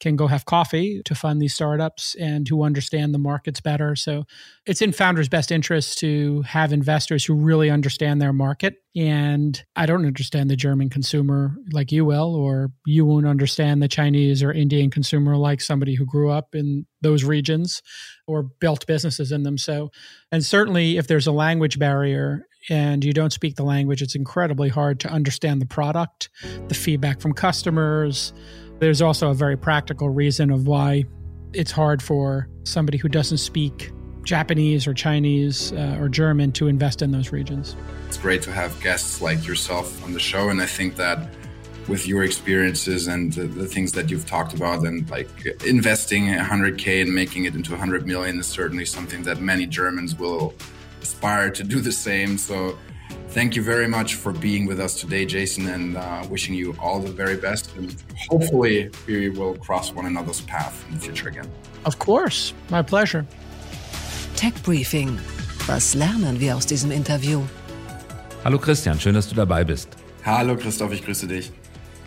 can 0.00 0.16
go 0.16 0.26
have 0.26 0.44
coffee 0.44 1.00
to 1.04 1.14
fund 1.14 1.40
these 1.40 1.54
startups 1.54 2.16
and 2.16 2.48
who 2.48 2.64
understand 2.64 3.14
the 3.14 3.18
markets 3.18 3.60
better. 3.60 3.94
So 3.94 4.24
it's 4.66 4.82
in 4.82 4.92
founders' 4.92 5.28
best 5.28 5.52
interest 5.52 5.98
to 5.98 6.42
have 6.42 6.72
investors 6.72 7.24
who 7.24 7.34
really 7.34 7.70
understand 7.70 8.20
their 8.20 8.32
market. 8.32 8.76
And 8.96 9.62
I 9.76 9.86
don't 9.86 10.04
understand 10.04 10.50
the 10.50 10.56
German 10.56 10.90
consumer 10.90 11.54
like 11.70 11.92
you 11.92 12.04
will, 12.04 12.34
or 12.34 12.72
you 12.84 13.04
won't 13.06 13.26
understand 13.26 13.80
the 13.80 13.88
Chinese 13.88 14.42
or 14.42 14.52
Indian 14.52 14.90
consumer 14.90 15.36
like 15.36 15.60
somebody 15.60 15.94
who 15.94 16.04
grew 16.04 16.30
up 16.30 16.54
in 16.54 16.84
those 17.00 17.22
regions 17.22 17.80
or 18.26 18.42
built 18.42 18.86
businesses 18.86 19.30
in 19.30 19.44
them. 19.44 19.56
So, 19.56 19.90
and 20.32 20.44
certainly 20.44 20.98
if 20.98 21.06
there's 21.06 21.26
a 21.26 21.32
language 21.32 21.78
barrier, 21.78 22.46
and 22.70 23.04
you 23.04 23.12
don't 23.12 23.32
speak 23.32 23.56
the 23.56 23.64
language, 23.64 24.02
it's 24.02 24.14
incredibly 24.14 24.68
hard 24.68 25.00
to 25.00 25.08
understand 25.08 25.60
the 25.60 25.66
product, 25.66 26.28
the 26.68 26.74
feedback 26.74 27.20
from 27.20 27.32
customers, 27.32 28.32
there's 28.82 29.00
also 29.00 29.30
a 29.30 29.34
very 29.34 29.56
practical 29.56 30.08
reason 30.08 30.50
of 30.50 30.66
why 30.66 31.04
it's 31.52 31.70
hard 31.70 32.02
for 32.02 32.48
somebody 32.64 32.98
who 32.98 33.08
doesn't 33.08 33.38
speak 33.38 33.92
Japanese 34.24 34.88
or 34.88 34.92
Chinese 34.92 35.72
uh, 35.74 35.98
or 36.00 36.08
German 36.08 36.50
to 36.50 36.66
invest 36.66 37.00
in 37.00 37.12
those 37.12 37.30
regions. 37.30 37.76
It's 38.08 38.18
great 38.18 38.42
to 38.42 38.50
have 38.50 38.78
guests 38.82 39.22
like 39.22 39.46
yourself 39.46 40.02
on 40.02 40.12
the 40.14 40.18
show. 40.18 40.48
And 40.48 40.60
I 40.60 40.66
think 40.66 40.96
that 40.96 41.28
with 41.86 42.08
your 42.08 42.24
experiences 42.24 43.06
and 43.06 43.32
the, 43.32 43.44
the 43.44 43.66
things 43.66 43.92
that 43.92 44.10
you've 44.10 44.26
talked 44.26 44.52
about, 44.52 44.84
and 44.84 45.08
like 45.10 45.28
investing 45.64 46.26
100K 46.26 47.02
and 47.02 47.14
making 47.14 47.44
it 47.44 47.54
into 47.54 47.70
100 47.70 48.04
million 48.04 48.40
is 48.40 48.48
certainly 48.48 48.84
something 48.84 49.22
that 49.22 49.40
many 49.40 49.64
Germans 49.64 50.18
will 50.18 50.54
aspire 51.00 51.52
to 51.52 51.62
do 51.62 51.80
the 51.80 51.92
same. 51.92 52.36
So 52.36 52.76
Thank 53.30 53.56
you 53.56 53.62
very 53.62 53.88
much 53.88 54.16
for 54.16 54.32
being 54.32 54.66
with 54.66 54.78
us 54.78 55.00
today, 55.00 55.24
Jason, 55.24 55.66
and 55.68 55.96
uh, 55.96 56.24
wishing 56.30 56.54
you 56.54 56.74
all 56.78 57.00
the 57.00 57.10
very 57.12 57.36
best. 57.36 57.74
And 57.76 57.94
hopefully, 58.28 58.90
we 59.06 59.30
will 59.30 59.56
cross 59.56 59.92
one 59.94 60.06
another's 60.06 60.42
path 60.42 60.84
in 60.88 60.98
the 60.98 61.00
future 61.00 61.28
again. 61.28 61.48
Of 61.84 61.98
course. 61.98 62.52
My 62.70 62.82
pleasure. 62.82 63.24
Tech 64.36 64.54
Briefing. 64.62 65.18
Was 65.66 65.94
lernen 65.94 66.40
wir 66.40 66.56
aus 66.56 66.66
diesem 66.66 66.90
Interview? 66.90 67.42
Hallo 68.44 68.58
Christian, 68.58 68.98
schön, 68.98 69.14
dass 69.14 69.28
du 69.28 69.34
dabei 69.34 69.64
bist. 69.64 69.88
Hallo 70.24 70.56
Christoph, 70.56 70.92
ich 70.92 71.04
grüße 71.04 71.28
dich. 71.28 71.52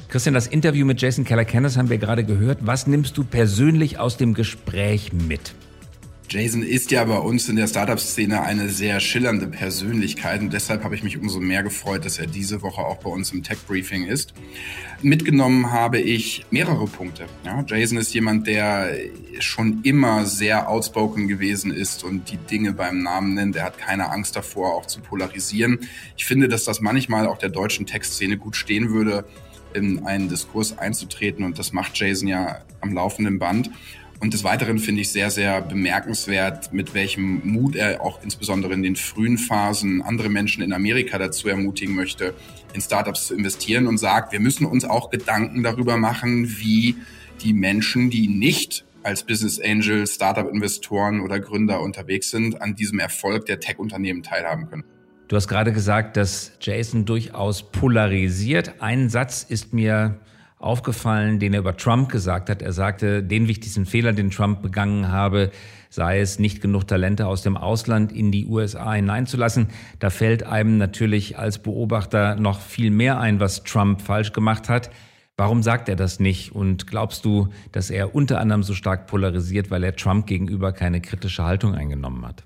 Christian, 0.10 0.34
das 0.34 0.48
Interview 0.48 0.86
mit 0.86 1.02
Jason 1.02 1.26
Keller-Kennis 1.26 1.78
haben 1.78 1.90
wir 1.90 1.98
gerade 1.98 2.24
gehört. 2.24 2.60
Was 2.62 2.88
nimmst 2.88 3.18
du 3.18 3.24
persönlich 3.24 3.98
aus 3.98 4.18
dem 4.18 4.34
Gespräch 4.34 5.12
mit? 5.14 5.54
Jason 6.30 6.64
ist 6.64 6.92
ja 6.92 7.04
bei 7.04 7.18
uns 7.18 7.48
in 7.50 7.56
der 7.56 7.68
Startup-Szene 7.68 8.42
eine 8.42 8.70
sehr 8.70 9.00
schillernde 9.00 9.48
Persönlichkeit 9.48 10.42
und 10.42 10.52
deshalb 10.52 10.84
habe 10.84 10.96
ich 10.96 11.04
mich 11.04 11.18
umso 11.18 11.40
mehr 11.40 11.64
gefreut, 11.64 12.04
dass 12.04 12.18
er 12.18 12.28
diese 12.28 12.62
Woche 12.62 12.82
auch 12.82 12.98
bei 12.98 13.10
uns 13.10 13.32
im 13.32 13.44
Tech-Briefing 13.44 14.06
ist. 14.06 14.34
Mitgenommen 15.02 15.72
habe 15.72 16.00
ich 16.00 16.46
mehrere 16.50 16.88
Punkte. 16.88 17.26
Ja, 17.46 17.64
Jason 17.68 17.98
ist 17.98 18.14
jemand, 18.14 18.48
der 18.48 18.96
schon 19.40 19.82
immer 19.84 20.26
sehr 20.26 20.70
outspoken 20.70 21.28
gewesen 21.28 21.72
ist 21.72 22.04
und 22.04 22.32
die 22.32 22.38
Dinge 22.38 22.74
beim 22.74 23.04
Namen 23.04 23.36
nennt. 23.36 23.56
Er 23.56 23.64
hat 23.64 23.78
keine 23.78 24.10
Angst 24.10 24.36
davor, 24.36 24.74
auch 24.74 24.88
zu 24.88 25.02
polarisieren. 25.02 25.80
Ich 26.18 26.26
finde, 26.26 26.48
dass 26.48 26.64
das 26.64 26.82
manchmal 26.82 27.28
auch 27.28 27.38
der 27.38 27.50
deutschen 27.50 27.86
Tech-Szene 27.86 28.38
gut 28.38 28.56
stehen 28.56 28.90
würde, 28.90 29.26
in 29.74 30.06
einen 30.06 30.30
Diskurs 30.30 30.78
einzutreten 30.78 31.44
und 31.44 31.60
das 31.60 31.74
macht 31.74 31.98
Jason 31.98 32.28
ja 32.28 32.62
am 32.82 32.94
laufenden 32.94 33.40
Band. 33.40 33.70
Und 34.20 34.34
des 34.34 34.44
Weiteren 34.44 34.80
finde 34.80 35.02
ich 35.02 35.10
sehr, 35.10 35.30
sehr 35.30 35.62
bemerkenswert, 35.62 36.74
mit 36.74 36.94
welchem 36.94 37.42
Mut 37.44 37.76
er 37.76 38.02
auch 38.02 38.24
insbesondere 38.24 38.74
in 38.74 38.82
den 38.82 38.96
frühen 38.96 39.38
Phasen 39.38 40.02
andere 40.02 40.30
Menschen 40.30 40.64
in 40.64 40.74
Amerika 40.74 41.18
dazu 41.18 41.50
ermutigen 41.50 41.96
möchte, 41.96 42.34
in 42.74 42.82
Startups 42.82 43.28
zu 43.28 43.36
investieren 43.36 43.88
und 43.88 43.98
sagt, 43.98 44.32
wir 44.32 44.40
müssen 44.40 44.66
uns 44.66 44.86
auch 44.86 45.10
Gedanken 45.10 45.64
darüber 45.64 45.98
machen, 45.98 46.58
wie 46.60 46.96
die 47.44 47.54
Menschen, 47.54 48.10
die 48.10 48.28
nicht 48.28 48.86
als 49.04 49.24
Business 49.24 49.60
Angel, 49.60 50.08
Startup-Investoren 50.08 51.22
oder 51.22 51.40
Gründer 51.40 51.82
unterwegs 51.82 52.32
sind, 52.32 52.62
an 52.62 52.76
diesem 52.76 53.00
Erfolg 53.00 53.46
der 53.46 53.60
Tech-Unternehmen 53.60 54.24
teilhaben 54.24 54.68
können. 54.68 54.84
Du 55.28 55.36
hast 55.36 55.48
gerade 55.48 55.74
gesagt, 55.74 56.18
dass 56.18 56.54
Jason 56.62 57.06
durchaus 57.06 57.72
polarisiert. 57.72 58.82
Ein 58.82 59.10
Satz 59.10 59.46
ist 59.48 59.74
mir 59.74 60.20
aufgefallen, 60.66 61.40
den 61.40 61.54
er 61.54 61.60
über 61.60 61.78
Trump 61.78 62.10
gesagt 62.10 62.50
hat. 62.50 62.62
Er 62.62 62.74
sagte, 62.74 63.24
den 63.24 63.48
wichtigsten 63.48 63.86
Fehler, 63.86 64.14
den 64.14 64.32
Trump 64.32 64.62
begangen 64.62 65.10
habe, 65.10 65.52
sei 65.90 66.20
es 66.20 66.40
nicht 66.40 66.62
genug 66.62 66.88
Talente 66.88 67.28
aus 67.28 67.42
dem 67.42 67.56
Ausland 67.56 68.12
in 68.12 68.32
die 68.32 68.48
USA 68.48 68.94
hineinzulassen. 68.94 69.68
Da 70.00 70.10
fällt 70.10 70.44
einem 70.44 70.78
natürlich 70.78 71.38
als 71.38 71.60
Beobachter 71.60 72.36
noch 72.36 72.60
viel 72.60 72.92
mehr 72.92 73.20
ein, 73.20 73.40
was 73.40 73.64
Trump 73.64 74.02
falsch 74.02 74.34
gemacht 74.34 74.68
hat. 74.68 74.90
Warum 75.38 75.64
sagt 75.64 75.90
er 75.90 75.96
das 75.96 76.20
nicht? 76.20 76.54
Und 76.54 76.88
glaubst 76.88 77.26
du, 77.26 77.50
dass 77.72 77.90
er 77.90 78.16
unter 78.16 78.40
anderem 78.40 78.64
so 78.64 78.74
stark 78.74 79.08
polarisiert, 79.08 79.70
weil 79.70 79.84
er 79.84 79.96
Trump 79.96 80.28
gegenüber 80.28 80.72
keine 80.72 81.02
kritische 81.02 81.44
Haltung 81.44 81.76
eingenommen 81.76 82.26
hat? 82.26 82.44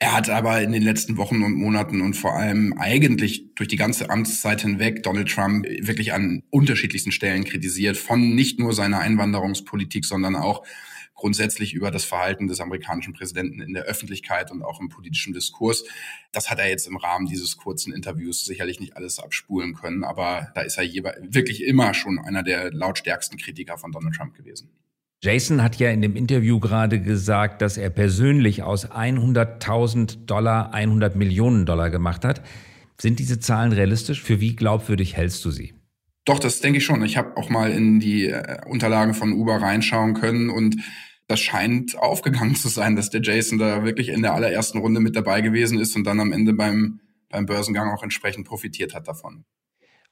Er 0.00 0.12
hat 0.12 0.30
aber 0.30 0.62
in 0.62 0.70
den 0.70 0.82
letzten 0.82 1.16
Wochen 1.16 1.42
und 1.42 1.54
Monaten 1.54 2.02
und 2.02 2.14
vor 2.14 2.34
allem 2.34 2.72
eigentlich 2.78 3.52
durch 3.56 3.68
die 3.68 3.76
ganze 3.76 4.10
Amtszeit 4.10 4.60
hinweg 4.60 5.02
Donald 5.02 5.28
Trump 5.28 5.66
wirklich 5.66 6.12
an 6.12 6.44
unterschiedlichsten 6.50 7.10
Stellen 7.10 7.44
kritisiert, 7.44 7.96
von 7.96 8.36
nicht 8.36 8.60
nur 8.60 8.72
seiner 8.74 9.00
Einwanderungspolitik, 9.00 10.04
sondern 10.04 10.36
auch 10.36 10.64
grundsätzlich 11.18 11.74
über 11.74 11.90
das 11.90 12.04
Verhalten 12.04 12.46
des 12.46 12.60
amerikanischen 12.60 13.12
Präsidenten 13.12 13.60
in 13.60 13.74
der 13.74 13.82
Öffentlichkeit 13.84 14.52
und 14.52 14.62
auch 14.62 14.80
im 14.80 14.88
politischen 14.88 15.34
Diskurs. 15.34 15.82
Das 16.30 16.48
hat 16.48 16.60
er 16.60 16.68
jetzt 16.68 16.86
im 16.86 16.96
Rahmen 16.96 17.26
dieses 17.26 17.56
kurzen 17.56 17.92
Interviews 17.92 18.44
sicherlich 18.44 18.78
nicht 18.78 18.96
alles 18.96 19.18
abspulen 19.18 19.74
können, 19.74 20.04
aber 20.04 20.52
da 20.54 20.60
ist 20.60 20.78
er 20.78 20.84
wirklich 20.84 21.64
immer 21.64 21.92
schon 21.92 22.20
einer 22.20 22.44
der 22.44 22.72
lautstärksten 22.72 23.36
Kritiker 23.36 23.78
von 23.78 23.90
Donald 23.90 24.14
Trump 24.14 24.34
gewesen. 24.34 24.70
Jason 25.20 25.64
hat 25.64 25.76
ja 25.76 25.90
in 25.90 26.00
dem 26.00 26.14
Interview 26.14 26.60
gerade 26.60 27.00
gesagt, 27.00 27.60
dass 27.60 27.76
er 27.76 27.90
persönlich 27.90 28.62
aus 28.62 28.88
100.000 28.88 30.26
Dollar 30.26 30.72
100 30.72 31.16
Millionen 31.16 31.66
Dollar 31.66 31.90
gemacht 31.90 32.24
hat. 32.24 32.42
Sind 33.00 33.18
diese 33.18 33.40
Zahlen 33.40 33.72
realistisch? 33.72 34.22
Für 34.22 34.40
wie 34.40 34.54
glaubwürdig 34.54 35.16
hältst 35.16 35.44
du 35.44 35.50
sie? 35.50 35.74
Doch, 36.24 36.38
das 36.38 36.60
denke 36.60 36.78
ich 36.78 36.84
schon. 36.84 37.02
Ich 37.04 37.16
habe 37.16 37.36
auch 37.36 37.48
mal 37.48 37.72
in 37.72 37.98
die 37.98 38.26
äh, 38.26 38.58
Unterlagen 38.66 39.14
von 39.14 39.32
Uber 39.32 39.60
reinschauen 39.60 40.14
können 40.14 40.50
und 40.50 40.76
das 41.26 41.40
scheint 41.40 41.98
aufgegangen 41.98 42.54
zu 42.54 42.68
sein, 42.68 42.94
dass 42.94 43.10
der 43.10 43.22
Jason 43.22 43.58
da 43.58 43.84
wirklich 43.84 44.10
in 44.10 44.22
der 44.22 44.34
allerersten 44.34 44.78
Runde 44.78 45.00
mit 45.00 45.16
dabei 45.16 45.40
gewesen 45.40 45.80
ist 45.80 45.96
und 45.96 46.04
dann 46.04 46.20
am 46.20 46.32
Ende 46.32 46.52
beim, 46.52 47.00
beim 47.28 47.46
Börsengang 47.46 47.90
auch 47.90 48.02
entsprechend 48.02 48.46
profitiert 48.46 48.94
hat 48.94 49.08
davon. 49.08 49.44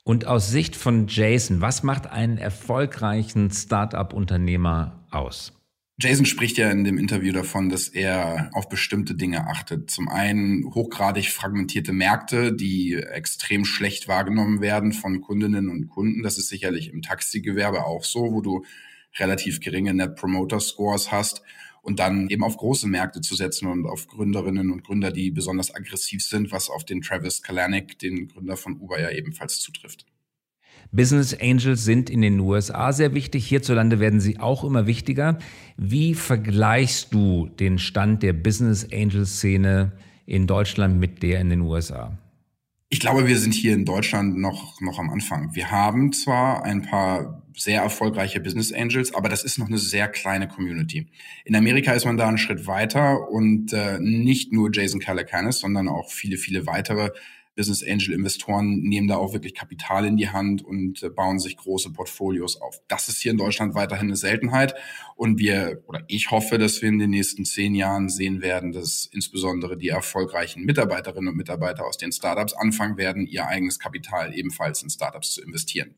Und 0.07 0.25
aus 0.29 0.53
Sicht 0.53 0.77
von 0.77 1.09
Jason, 1.09 1.61
was 1.61 1.83
macht 1.83 2.07
einen 2.07 2.39
erfolgreichen 2.39 3.51
Startup-Unternehmer 3.51 5.05
aus? 5.11 5.53
Jason 5.99 6.27
spricht 6.27 6.59
ja 6.59 6.71
in 6.71 6.85
dem 6.85 6.97
Interview 6.97 7.33
davon, 7.33 7.71
dass 7.71 7.89
er 7.89 8.51
auf 8.53 8.69
bestimmte 8.69 9.17
Dinge 9.17 9.49
achtet. 9.49 9.91
Zum 9.91 10.09
einen 10.09 10.73
hochgradig 10.73 11.31
fragmentierte 11.31 11.93
Märkte, 11.93 12.53
die 12.53 12.95
extrem 12.95 13.65
schlecht 13.65 14.07
wahrgenommen 14.07 14.61
werden 14.61 14.93
von 14.93 15.23
Kundinnen 15.23 15.69
und 15.69 15.89
Kunden. 15.89 16.23
Das 16.23 16.39
ist 16.39 16.51
sicherlich 16.51 16.93
im 16.93 17.03
Taxigewerbe 17.03 17.85
auch 17.85 18.05
so, 18.05 18.33
wo 18.33 18.41
du 18.43 18.65
relativ 19.19 19.59
geringe 19.59 19.93
Net 19.93 20.15
Promoter 20.15 20.61
Scores 20.61 21.11
hast 21.11 21.43
und 21.87 22.01
dann 22.01 22.29
eben 22.29 22.43
auf 22.43 22.57
große 22.57 22.89
Märkte 22.89 23.21
zu 23.21 23.37
setzen 23.37 23.69
und 23.69 23.87
auf 23.87 24.09
Gründerinnen 24.09 24.73
und 24.73 24.83
Gründer, 24.83 25.13
die 25.13 25.31
besonders 25.31 25.73
aggressiv 25.73 26.25
sind, 26.25 26.51
was 26.51 26.69
auf 26.69 26.85
den 26.85 27.01
Travis 27.01 27.43
Kalanick, 27.43 27.99
den 28.01 28.27
Gründer 28.27 28.57
von 28.57 28.81
Uber, 28.81 29.01
ja 29.01 29.11
ebenfalls 29.11 29.61
zutrifft. 29.61 30.05
Business 30.91 31.37
Angels 31.41 31.85
sind 31.85 32.11
in 32.11 32.23
den 32.23 32.41
USA 32.41 32.93
sehr 32.93 33.15
wichtig. 33.15 33.47
Hierzulande 33.47 34.01
werden 34.01 34.21
sie 34.21 34.41
auch 34.41 34.65
immer 34.65 34.87
wichtiger. 34.87 35.39
Wie 35.77 36.15
vergleichst 36.15 37.15
du 37.15 37.49
den 37.61 37.79
Stand 37.79 38.25
der 38.25 38.33
Business 38.33 38.87
Angel 38.93 39.25
Szene 39.25 39.93
in 40.27 40.49
Deutschland 40.49 40.99
mit 40.99 41.23
der 41.23 41.41
in 41.41 41.51
den 41.51 41.61
USA? 41.61 42.19
Ich 42.89 42.99
glaube, 42.99 43.29
wir 43.29 43.39
sind 43.39 43.55
hier 43.55 43.75
in 43.75 43.85
Deutschland 43.85 44.39
noch, 44.39 44.81
noch 44.81 44.99
am 44.99 45.11
Anfang. 45.11 45.55
Wir 45.55 45.71
haben 45.71 46.13
zwar 46.13 46.65
ein 46.65 46.83
paar 46.83 47.46
sehr 47.57 47.83
erfolgreiche 47.83 48.41
Business 48.41 48.73
Angels, 48.73 49.15
aber 49.15 49.29
das 49.29 49.45
ist 49.45 49.59
noch 49.59 49.69
eine 49.69 49.79
sehr 49.79 50.09
kleine 50.09 50.47
Community. 50.47 51.07
In 51.45 51.57
Amerika 51.57 51.93
ist 51.93 52.05
man 52.05 52.17
da 52.17 52.29
einen 52.29 52.39
Schritt 52.39 52.67
weiter 52.67 53.31
und 53.31 53.73
äh, 53.73 53.99
nicht 53.99 54.53
nur 54.53 54.71
Jason 54.73 55.01
Calacanis, 55.01 55.61
sondern 55.61 55.89
auch 55.89 56.11
viele, 56.11 56.37
viele 56.37 56.67
weitere 56.67 57.11
Business 57.57 57.83
Angel 57.83 58.13
Investoren 58.13 58.81
nehmen 58.83 59.09
da 59.09 59.17
auch 59.17 59.33
wirklich 59.33 59.55
Kapital 59.55 60.05
in 60.05 60.19
die 60.19 60.29
Hand 60.29 60.63
und 60.63 61.03
äh, 61.03 61.09
bauen 61.09 61.39
sich 61.39 61.57
große 61.57 61.91
Portfolios 61.91 62.61
auf. 62.61 62.81
Das 62.87 63.09
ist 63.09 63.23
hier 63.23 63.33
in 63.33 63.39
Deutschland 63.39 63.75
weiterhin 63.75 64.09
eine 64.09 64.17
Seltenheit 64.17 64.75
und 65.17 65.39
wir 65.39 65.83
oder 65.87 66.05
ich 66.07 66.31
hoffe, 66.31 66.59
dass 66.59 66.83
wir 66.83 66.91
in 66.91 66.99
den 66.99 67.11
nächsten 67.11 67.47
zehn 67.47 67.75
Jahren 67.75 68.11
sehen 68.11 68.43
werden, 68.43 68.73
dass 68.73 69.09
insbesondere 69.11 69.79
die 69.79 69.89
erfolgreichen 69.89 70.65
Mitarbeiterinnen 70.65 71.31
und 71.31 71.37
Mitarbeiter 71.37 71.87
aus 71.87 71.97
den 71.97 72.13
Startups 72.13 72.53
anfangen 72.53 72.99
werden, 72.99 73.27
ihr 73.27 73.47
eigenes 73.47 73.79
Kapital 73.79 74.35
ebenfalls 74.35 74.83
in 74.83 74.91
Startups 74.91 75.33
zu 75.33 75.43
investieren. 75.43 75.95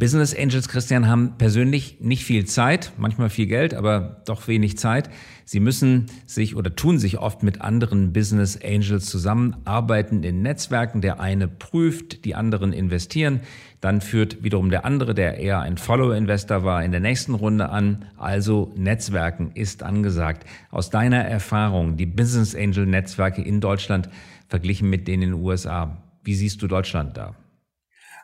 Business 0.00 0.34
Angels, 0.34 0.66
Christian, 0.68 1.08
haben 1.08 1.34
persönlich 1.36 1.98
nicht 2.00 2.24
viel 2.24 2.46
Zeit, 2.46 2.90
manchmal 2.96 3.28
viel 3.28 3.44
Geld, 3.46 3.74
aber 3.74 4.22
doch 4.24 4.48
wenig 4.48 4.78
Zeit. 4.78 5.10
Sie 5.44 5.60
müssen 5.60 6.06
sich 6.24 6.56
oder 6.56 6.74
tun 6.74 6.98
sich 6.98 7.18
oft 7.18 7.42
mit 7.42 7.60
anderen 7.60 8.14
Business 8.14 8.58
Angels 8.64 9.04
zusammenarbeiten 9.04 10.24
in 10.24 10.40
Netzwerken. 10.40 11.02
Der 11.02 11.20
eine 11.20 11.48
prüft, 11.48 12.24
die 12.24 12.34
anderen 12.34 12.72
investieren. 12.72 13.40
Dann 13.82 14.00
führt 14.00 14.42
wiederum 14.42 14.70
der 14.70 14.86
andere, 14.86 15.12
der 15.12 15.36
eher 15.36 15.60
ein 15.60 15.76
Follower-Investor 15.76 16.64
war, 16.64 16.82
in 16.82 16.92
der 16.92 17.00
nächsten 17.00 17.34
Runde 17.34 17.68
an. 17.68 18.06
Also 18.16 18.72
Netzwerken 18.78 19.50
ist 19.52 19.82
angesagt. 19.82 20.46
Aus 20.70 20.88
deiner 20.88 21.26
Erfahrung, 21.26 21.98
die 21.98 22.06
Business 22.06 22.54
Angel 22.54 22.86
Netzwerke 22.86 23.42
in 23.42 23.60
Deutschland 23.60 24.08
verglichen 24.48 24.88
mit 24.88 25.08
denen 25.08 25.24
in 25.24 25.30
den 25.32 25.42
USA, 25.42 25.98
wie 26.24 26.34
siehst 26.34 26.62
du 26.62 26.68
Deutschland 26.68 27.18
da? 27.18 27.34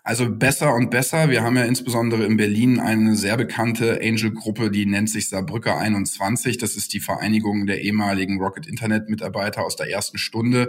Also 0.07 0.31
besser 0.31 0.73
und 0.73 0.91
besser. 0.91 1.31
Wir 1.31 1.43
haben 1.43 1.57
ja 1.57 1.65
insbesondere 1.65 2.25
in 2.27 2.37
Berlin 2.37 2.79
eine 2.79 3.17
sehr 3.17 3.37
bekannte 3.37 3.99
Angel-Gruppe, 4.01 4.71
die 4.71 4.87
nennt 4.87 5.11
sich 5.11 5.29
Saarbrücker 5.29 5.79
21. 5.79 6.59
Das 6.59 6.77
ist 6.77 6.93
die 6.93 7.01
Vereinigung 7.01 7.67
der 7.67 7.81
ehemaligen 7.81 8.41
Rocket 8.41 8.69
Internet-Mitarbeiter 8.69 9.65
aus 9.65 9.75
der 9.75 9.91
ersten 9.91 10.19
Stunde. 10.19 10.69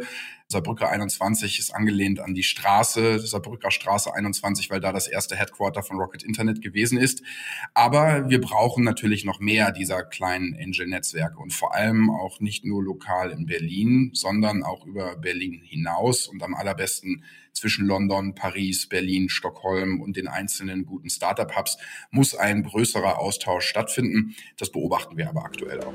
Saarbrücker 0.49 0.89
21 0.89 1.59
ist 1.59 1.75
angelehnt 1.75 2.21
an 2.21 2.33
die 2.33 2.43
Straße, 2.43 3.19
Saarbrücker 3.19 3.69
Straße 3.69 4.13
21, 4.13 4.69
weil 4.69 4.79
da 4.79 4.93
das 4.93 5.07
erste 5.09 5.35
Headquarter 5.35 5.83
von 5.83 5.97
Rocket 5.97 6.23
Internet 6.23 6.61
gewesen 6.61 6.97
ist. 6.97 7.21
Aber 7.73 8.29
wir 8.29 8.39
brauchen 8.39 8.85
natürlich 8.85 9.25
noch 9.25 9.41
mehr 9.41 9.73
dieser 9.73 10.03
kleinen 10.03 10.55
Angel-Netzwerke 10.55 11.37
und 11.37 11.51
vor 11.51 11.75
allem 11.75 12.09
auch 12.09 12.39
nicht 12.39 12.63
nur 12.63 12.81
lokal 12.81 13.31
in 13.31 13.45
Berlin, 13.45 14.11
sondern 14.13 14.63
auch 14.63 14.85
über 14.85 15.17
Berlin 15.17 15.61
hinaus 15.65 16.27
und 16.27 16.41
am 16.41 16.55
allerbesten 16.55 17.25
zwischen 17.51 17.85
London, 17.85 18.33
Paris, 18.33 18.87
Berlin, 18.87 19.27
Stockholm 19.27 19.99
und 19.99 20.15
den 20.15 20.29
einzelnen 20.29 20.85
guten 20.85 21.09
Startup-Hubs 21.09 21.77
muss 22.09 22.35
ein 22.35 22.63
größerer 22.63 23.19
Austausch 23.19 23.65
stattfinden. 23.65 24.33
Das 24.57 24.71
beobachten 24.71 25.17
wir 25.17 25.27
aber 25.27 25.43
aktuell 25.43 25.81
auch. 25.81 25.93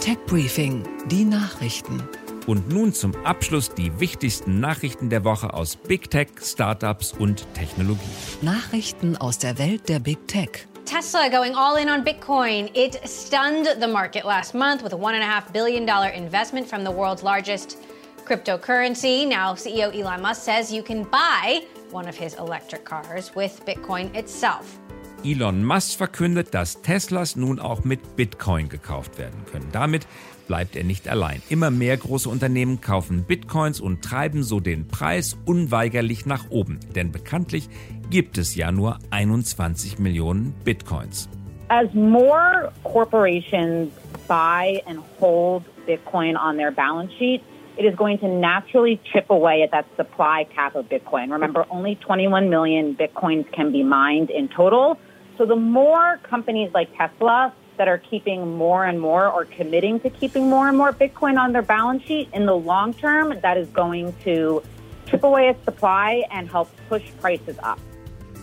Tech 0.00 0.18
Briefing, 0.26 0.84
die 1.10 1.24
Nachrichten. 1.24 2.02
Und 2.46 2.68
nun 2.68 2.92
zum 2.92 3.12
Abschluss 3.24 3.74
die 3.74 3.98
wichtigsten 3.98 4.60
Nachrichten 4.60 5.10
der 5.10 5.24
Woche 5.24 5.52
aus 5.52 5.74
Big 5.74 6.10
Tech, 6.10 6.28
Startups 6.40 7.12
und 7.12 7.44
Technologie. 7.54 8.00
Nachrichten 8.40 9.16
aus 9.16 9.38
der 9.38 9.58
Welt 9.58 9.88
der 9.88 9.98
Big 9.98 10.28
Tech. 10.28 10.66
Tesla 10.84 11.28
going 11.28 11.56
all 11.56 11.76
in 11.76 11.90
on 11.90 12.04
Bitcoin. 12.04 12.70
It 12.74 13.00
stunned 13.04 13.66
the 13.80 13.88
market 13.88 14.24
last 14.24 14.54
month 14.54 14.84
with 14.84 14.92
a 14.92 14.96
$1.5 14.96 15.52
billion 15.52 15.88
investment 16.14 16.68
from 16.68 16.84
the 16.84 16.92
world's 16.92 17.24
largest 17.24 17.78
cryptocurrency. 18.24 19.26
Now, 19.26 19.54
CEO 19.54 19.92
Elon 19.92 20.22
Musk 20.22 20.42
says 20.42 20.72
you 20.72 20.84
can 20.84 21.02
buy 21.02 21.62
one 21.90 22.08
of 22.08 22.16
his 22.16 22.34
electric 22.34 22.84
cars 22.84 23.34
with 23.34 23.60
Bitcoin 23.66 24.14
itself. 24.14 24.78
Elon 25.24 25.64
Musk 25.64 25.98
verkündet, 25.98 26.54
dass 26.54 26.80
Teslas 26.82 27.34
nun 27.34 27.58
auch 27.58 27.82
mit 27.82 28.14
Bitcoin 28.14 28.68
gekauft 28.68 29.18
werden 29.18 29.44
können. 29.50 29.68
Damit 29.72 30.06
bleibt 30.46 30.76
er 30.76 30.84
nicht 30.84 31.08
allein. 31.08 31.42
Immer 31.48 31.70
mehr 31.70 31.96
große 31.96 32.28
Unternehmen 32.28 32.80
kaufen 32.80 33.24
Bitcoins 33.24 33.80
und 33.80 34.02
treiben 34.02 34.42
so 34.42 34.60
den 34.60 34.88
Preis 34.88 35.36
unweigerlich 35.46 36.26
nach 36.26 36.50
oben. 36.50 36.80
Denn 36.94 37.12
bekanntlich 37.12 37.68
gibt 38.10 38.38
es 38.38 38.54
ja 38.56 38.72
nur 38.72 38.98
21 39.10 39.98
Millionen 39.98 40.54
Bitcoins. 40.64 41.28
As 41.68 41.92
more 41.94 42.72
corporations 42.84 43.90
buy 44.28 44.80
and 44.86 45.00
hold 45.20 45.64
Bitcoin 45.86 46.36
on 46.36 46.56
their 46.56 46.70
balance 46.70 47.12
sheet, 47.18 47.42
it 47.76 47.84
is 47.84 47.94
going 47.96 48.18
to 48.20 48.28
naturally 48.28 48.98
chip 49.12 49.30
away 49.30 49.62
at 49.62 49.70
that 49.72 49.84
supply 49.96 50.46
cap 50.54 50.74
of 50.76 50.86
Bitcoin. 50.88 51.30
Remember, 51.30 51.66
only 51.70 51.96
21 51.96 52.48
million 52.48 52.96
Bitcoins 52.96 53.50
can 53.52 53.72
be 53.72 53.82
mined 53.82 54.30
in 54.30 54.48
total. 54.48 54.96
So 55.36 55.44
the 55.44 55.56
more 55.56 56.18
companies 56.22 56.70
like 56.72 56.88
Tesla 56.96 57.52
that 57.76 57.88
are 57.88 57.98
keeping 57.98 58.56
more 58.56 58.84
and 58.84 59.00
more 59.00 59.28
or 59.28 59.44
committing 59.44 60.00
to 60.00 60.10
keeping 60.10 60.48
more 60.48 60.68
and 60.68 60.76
more 60.76 60.92
Bitcoin 60.92 61.38
on 61.38 61.52
their 61.52 61.62
balance 61.62 62.02
sheet, 62.04 62.28
in 62.32 62.46
the 62.46 62.56
long 62.56 62.94
term, 62.94 63.38
that 63.42 63.56
is 63.56 63.68
going 63.68 64.14
to 64.24 64.62
chip 65.06 65.22
away 65.22 65.48
at 65.48 65.64
supply 65.64 66.24
and 66.30 66.50
help 66.50 66.68
push 66.88 67.04
prices 67.20 67.56
up. 67.62 67.78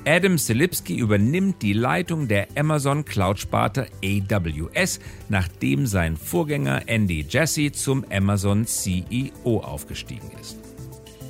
Adam 0.05 0.37
Selipsky 0.37 0.97
übernimmt 0.97 1.61
die 1.61 1.71
Leitung 1.71 2.27
der 2.27 2.47
Amazon 2.57 3.05
Cloud-Sparte 3.05 3.87
AWS, 4.03 4.99
nachdem 5.29 5.85
sein 5.85 6.17
Vorgänger 6.17 6.81
Andy 6.87 7.25
Jassy 7.27 7.71
zum 7.71 8.03
Amazon 8.11 8.65
CEO 8.65 9.59
aufgestiegen 9.59 10.29
ist. 10.41 10.72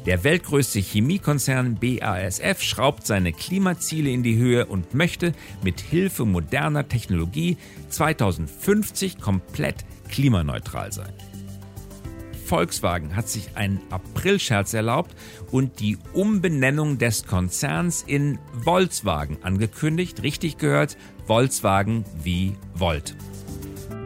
Der 0.06 0.26
weltgrößte 0.26 0.80
Chemiekonzern 0.80 1.76
BASF 1.80 2.62
schraubt 2.62 3.08
seine 3.08 3.32
Klimaziele 3.32 4.10
in 4.10 4.22
die 4.22 4.38
Höhe 4.38 4.66
und 4.66 4.94
möchte 4.94 5.32
mit 5.64 5.80
Hilfe 5.80 6.26
moderner 6.26 6.90
Technologie 6.90 7.58
2050 7.90 9.22
komplett 9.22 9.86
klimaneutral 10.10 10.92
sein. 10.92 11.14
Volkswagen 12.46 13.16
hat 13.16 13.30
sich 13.30 13.56
einen 13.56 13.80
Aprilscherz 13.90 14.74
erlaubt 14.74 15.16
und 15.52 15.80
die 15.80 15.98
Umbenennung 16.12 16.98
des 16.98 17.26
Konzerns 17.26 18.04
in 18.06 18.38
Volkswagen 18.64 19.38
angekündigt. 19.42 20.22
Richtig 20.22 20.58
gehört, 20.58 20.98
Volkswagen 21.26 22.04
wie 22.22 22.54
Volt. 22.76 23.16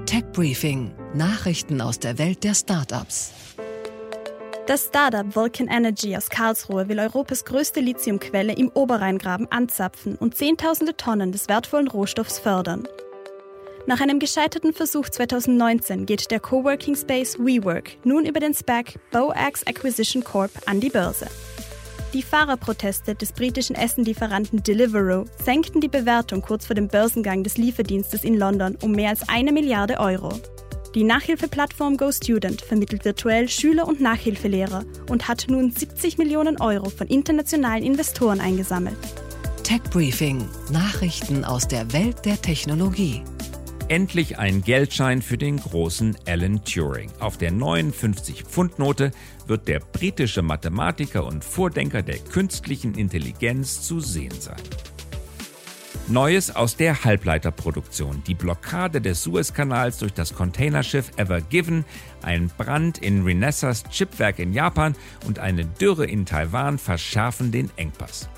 Tech 0.05 0.25
Briefing. 0.31 0.91
Nachrichten 1.15 1.81
aus 1.81 1.99
der 1.99 2.19
Welt 2.19 2.43
der 2.43 2.53
Startups. 2.53 3.33
Das 4.67 4.87
Startup 4.87 5.33
Vulcan 5.33 5.69
Energy 5.69 6.13
aus 6.17 6.29
Karlsruhe 6.29 6.89
will 6.89 6.99
Europas 6.99 7.45
größte 7.45 7.79
Lithiumquelle 7.79 8.51
im 8.51 8.69
Oberrheingraben 8.73 9.49
anzapfen 9.49 10.17
und 10.17 10.35
Zehntausende 10.35 10.97
Tonnen 10.97 11.31
des 11.31 11.47
wertvollen 11.47 11.87
Rohstoffs 11.87 12.37
fördern. 12.37 12.85
Nach 13.85 14.01
einem 14.01 14.19
gescheiterten 14.19 14.73
Versuch 14.73 15.07
2019 15.07 16.05
geht 16.05 16.29
der 16.31 16.41
Coworking 16.41 16.97
Space 16.97 17.39
WeWork 17.39 17.91
nun 18.03 18.25
über 18.25 18.41
den 18.41 18.53
SPAC 18.53 18.95
BowAx 19.11 19.65
Acquisition 19.65 20.21
Corp 20.21 20.51
an 20.65 20.81
die 20.81 20.89
Börse. 20.89 21.27
Die 22.11 22.21
Fahrerproteste 22.21 23.15
des 23.15 23.31
britischen 23.31 23.77
Essenlieferanten 23.77 24.63
Deliveroo 24.63 25.23
senkten 25.41 25.79
die 25.79 25.87
Bewertung 25.87 26.41
kurz 26.41 26.65
vor 26.65 26.75
dem 26.75 26.89
Börsengang 26.89 27.45
des 27.45 27.57
Lieferdienstes 27.57 28.25
in 28.25 28.37
London 28.37 28.77
um 28.81 28.91
mehr 28.91 29.11
als 29.11 29.29
eine 29.29 29.53
Milliarde 29.53 29.97
Euro. 29.97 30.33
Die 30.97 31.03
Nachhilfeplattform 31.03 31.95
GoStudent 31.95 32.63
vermittelt 32.63 33.05
virtuell 33.05 33.47
Schüler 33.49 33.87
und 33.87 34.01
Nachhilfelehrer 34.01 34.83
und 35.11 35.27
hat 35.27 35.45
nun 35.47 35.69
70 35.69 36.17
Millionen 36.17 36.59
Euro 36.59 36.89
von 36.89 37.05
internationalen 37.05 37.83
Investoren 37.83 38.39
eingesammelt. 38.39 38.97
Tech 39.61 39.83
Briefing. 39.91 40.43
Nachrichten 40.71 41.45
aus 41.45 41.67
der 41.67 41.93
Welt 41.93 42.25
der 42.25 42.41
Technologie. 42.41 43.21
Endlich 43.89 44.39
ein 44.39 44.63
Geldschein 44.63 45.21
für 45.21 45.37
den 45.37 45.57
großen 45.57 46.17
Alan 46.25 46.63
Turing. 46.63 47.11
Auf 47.19 47.37
der 47.37 47.51
59-Pfund-Note 47.51 49.11
wird 49.45 49.67
der 49.67 49.81
britische 49.81 50.41
Mathematiker 50.41 51.27
und 51.27 51.45
Vordenker 51.45 52.01
der 52.01 52.17
künstlichen 52.17 52.95
Intelligenz 52.95 53.83
zu 53.83 53.99
sehen 53.99 54.33
sein. 54.39 54.57
Neues 56.09 56.55
aus 56.55 56.77
der 56.77 57.03
Halbleiterproduktion. 57.03 58.23
Die 58.25 58.33
Blockade 58.33 59.01
des 59.01 59.23
Suezkanals 59.23 59.97
durch 59.97 60.13
das 60.13 60.33
Containerschiff 60.33 61.11
Ever 61.17 61.41
Given, 61.41 61.83
ein 62.21 62.49
Brand 62.57 62.99
in 62.99 63.25
Renessas 63.25 63.83
Chipwerk 63.89 64.39
in 64.39 64.53
Japan 64.53 64.95
und 65.25 65.39
eine 65.39 65.65
Dürre 65.65 66.05
in 66.05 66.25
Taiwan 66.25 66.77
verschärfen 66.77 67.51
den 67.51 67.69
Engpass. 67.75 68.29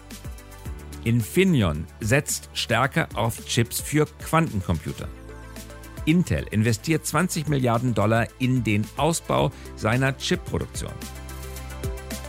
Infineon 1.04 1.86
setzt 2.00 2.50
stärker 2.54 3.08
auf 3.14 3.46
Chips 3.46 3.80
für 3.80 4.08
Quantencomputer. 4.18 5.08
Intel 6.06 6.48
investiert 6.50 7.06
20 7.06 7.50
Milliarden 7.50 7.94
Dollar 7.94 8.28
in 8.40 8.64
den 8.64 8.84
Ausbau 8.98 9.52
seiner 9.76 10.18
Chipproduktion. 10.18 10.94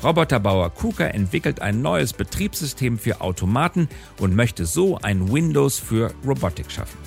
Roboterbauer 0.02 0.70
KUKA 0.70 1.08
entwickelt 1.08 1.60
ein 1.60 1.82
neues 1.82 2.14
Betriebssystem 2.14 2.98
für 2.98 3.20
Automaten 3.20 3.88
und 4.18 4.34
möchte 4.34 4.64
so 4.64 4.96
ein 4.98 5.30
Windows 5.30 5.78
für 5.78 6.14
Robotik 6.26 6.70
schaffen. 6.70 6.98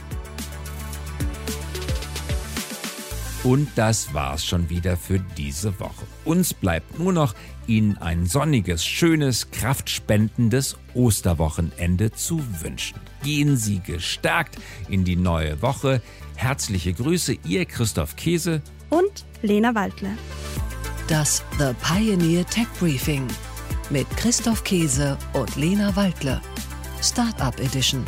Und 3.43 3.67
das 3.75 4.13
war's 4.13 4.45
schon 4.45 4.69
wieder 4.69 4.95
für 4.95 5.19
diese 5.19 5.77
Woche. 5.79 6.05
Uns 6.23 6.53
bleibt 6.53 6.97
nur 6.97 7.11
noch, 7.11 7.33
Ihnen 7.67 7.97
ein 7.97 8.25
sonniges, 8.25 8.85
schönes, 8.85 9.51
kraftspendendes 9.51 10.77
Osterwochenende 10.93 12.11
zu 12.11 12.41
wünschen. 12.61 12.99
Gehen 13.23 13.57
Sie 13.57 13.79
gestärkt 13.79 14.57
in 14.87 15.03
die 15.03 15.15
neue 15.17 15.61
Woche. 15.61 16.01
Herzliche 16.35 16.93
Grüße, 16.93 17.37
Ihr 17.45 17.65
Christoph 17.65 18.15
Käse 18.15 18.61
und 18.89 19.25
Lena 19.41 19.75
Waldle. 19.75 20.11
Das 21.07 21.43
The 21.57 21.73
Pioneer 21.81 22.45
Tech 22.45 22.67
Briefing 22.79 23.27
mit 23.89 24.09
Christoph 24.15 24.63
Käse 24.63 25.17
und 25.33 25.55
Lena 25.57 25.93
Waldle. 25.95 26.41
Startup 27.01 27.59
Edition. 27.59 28.05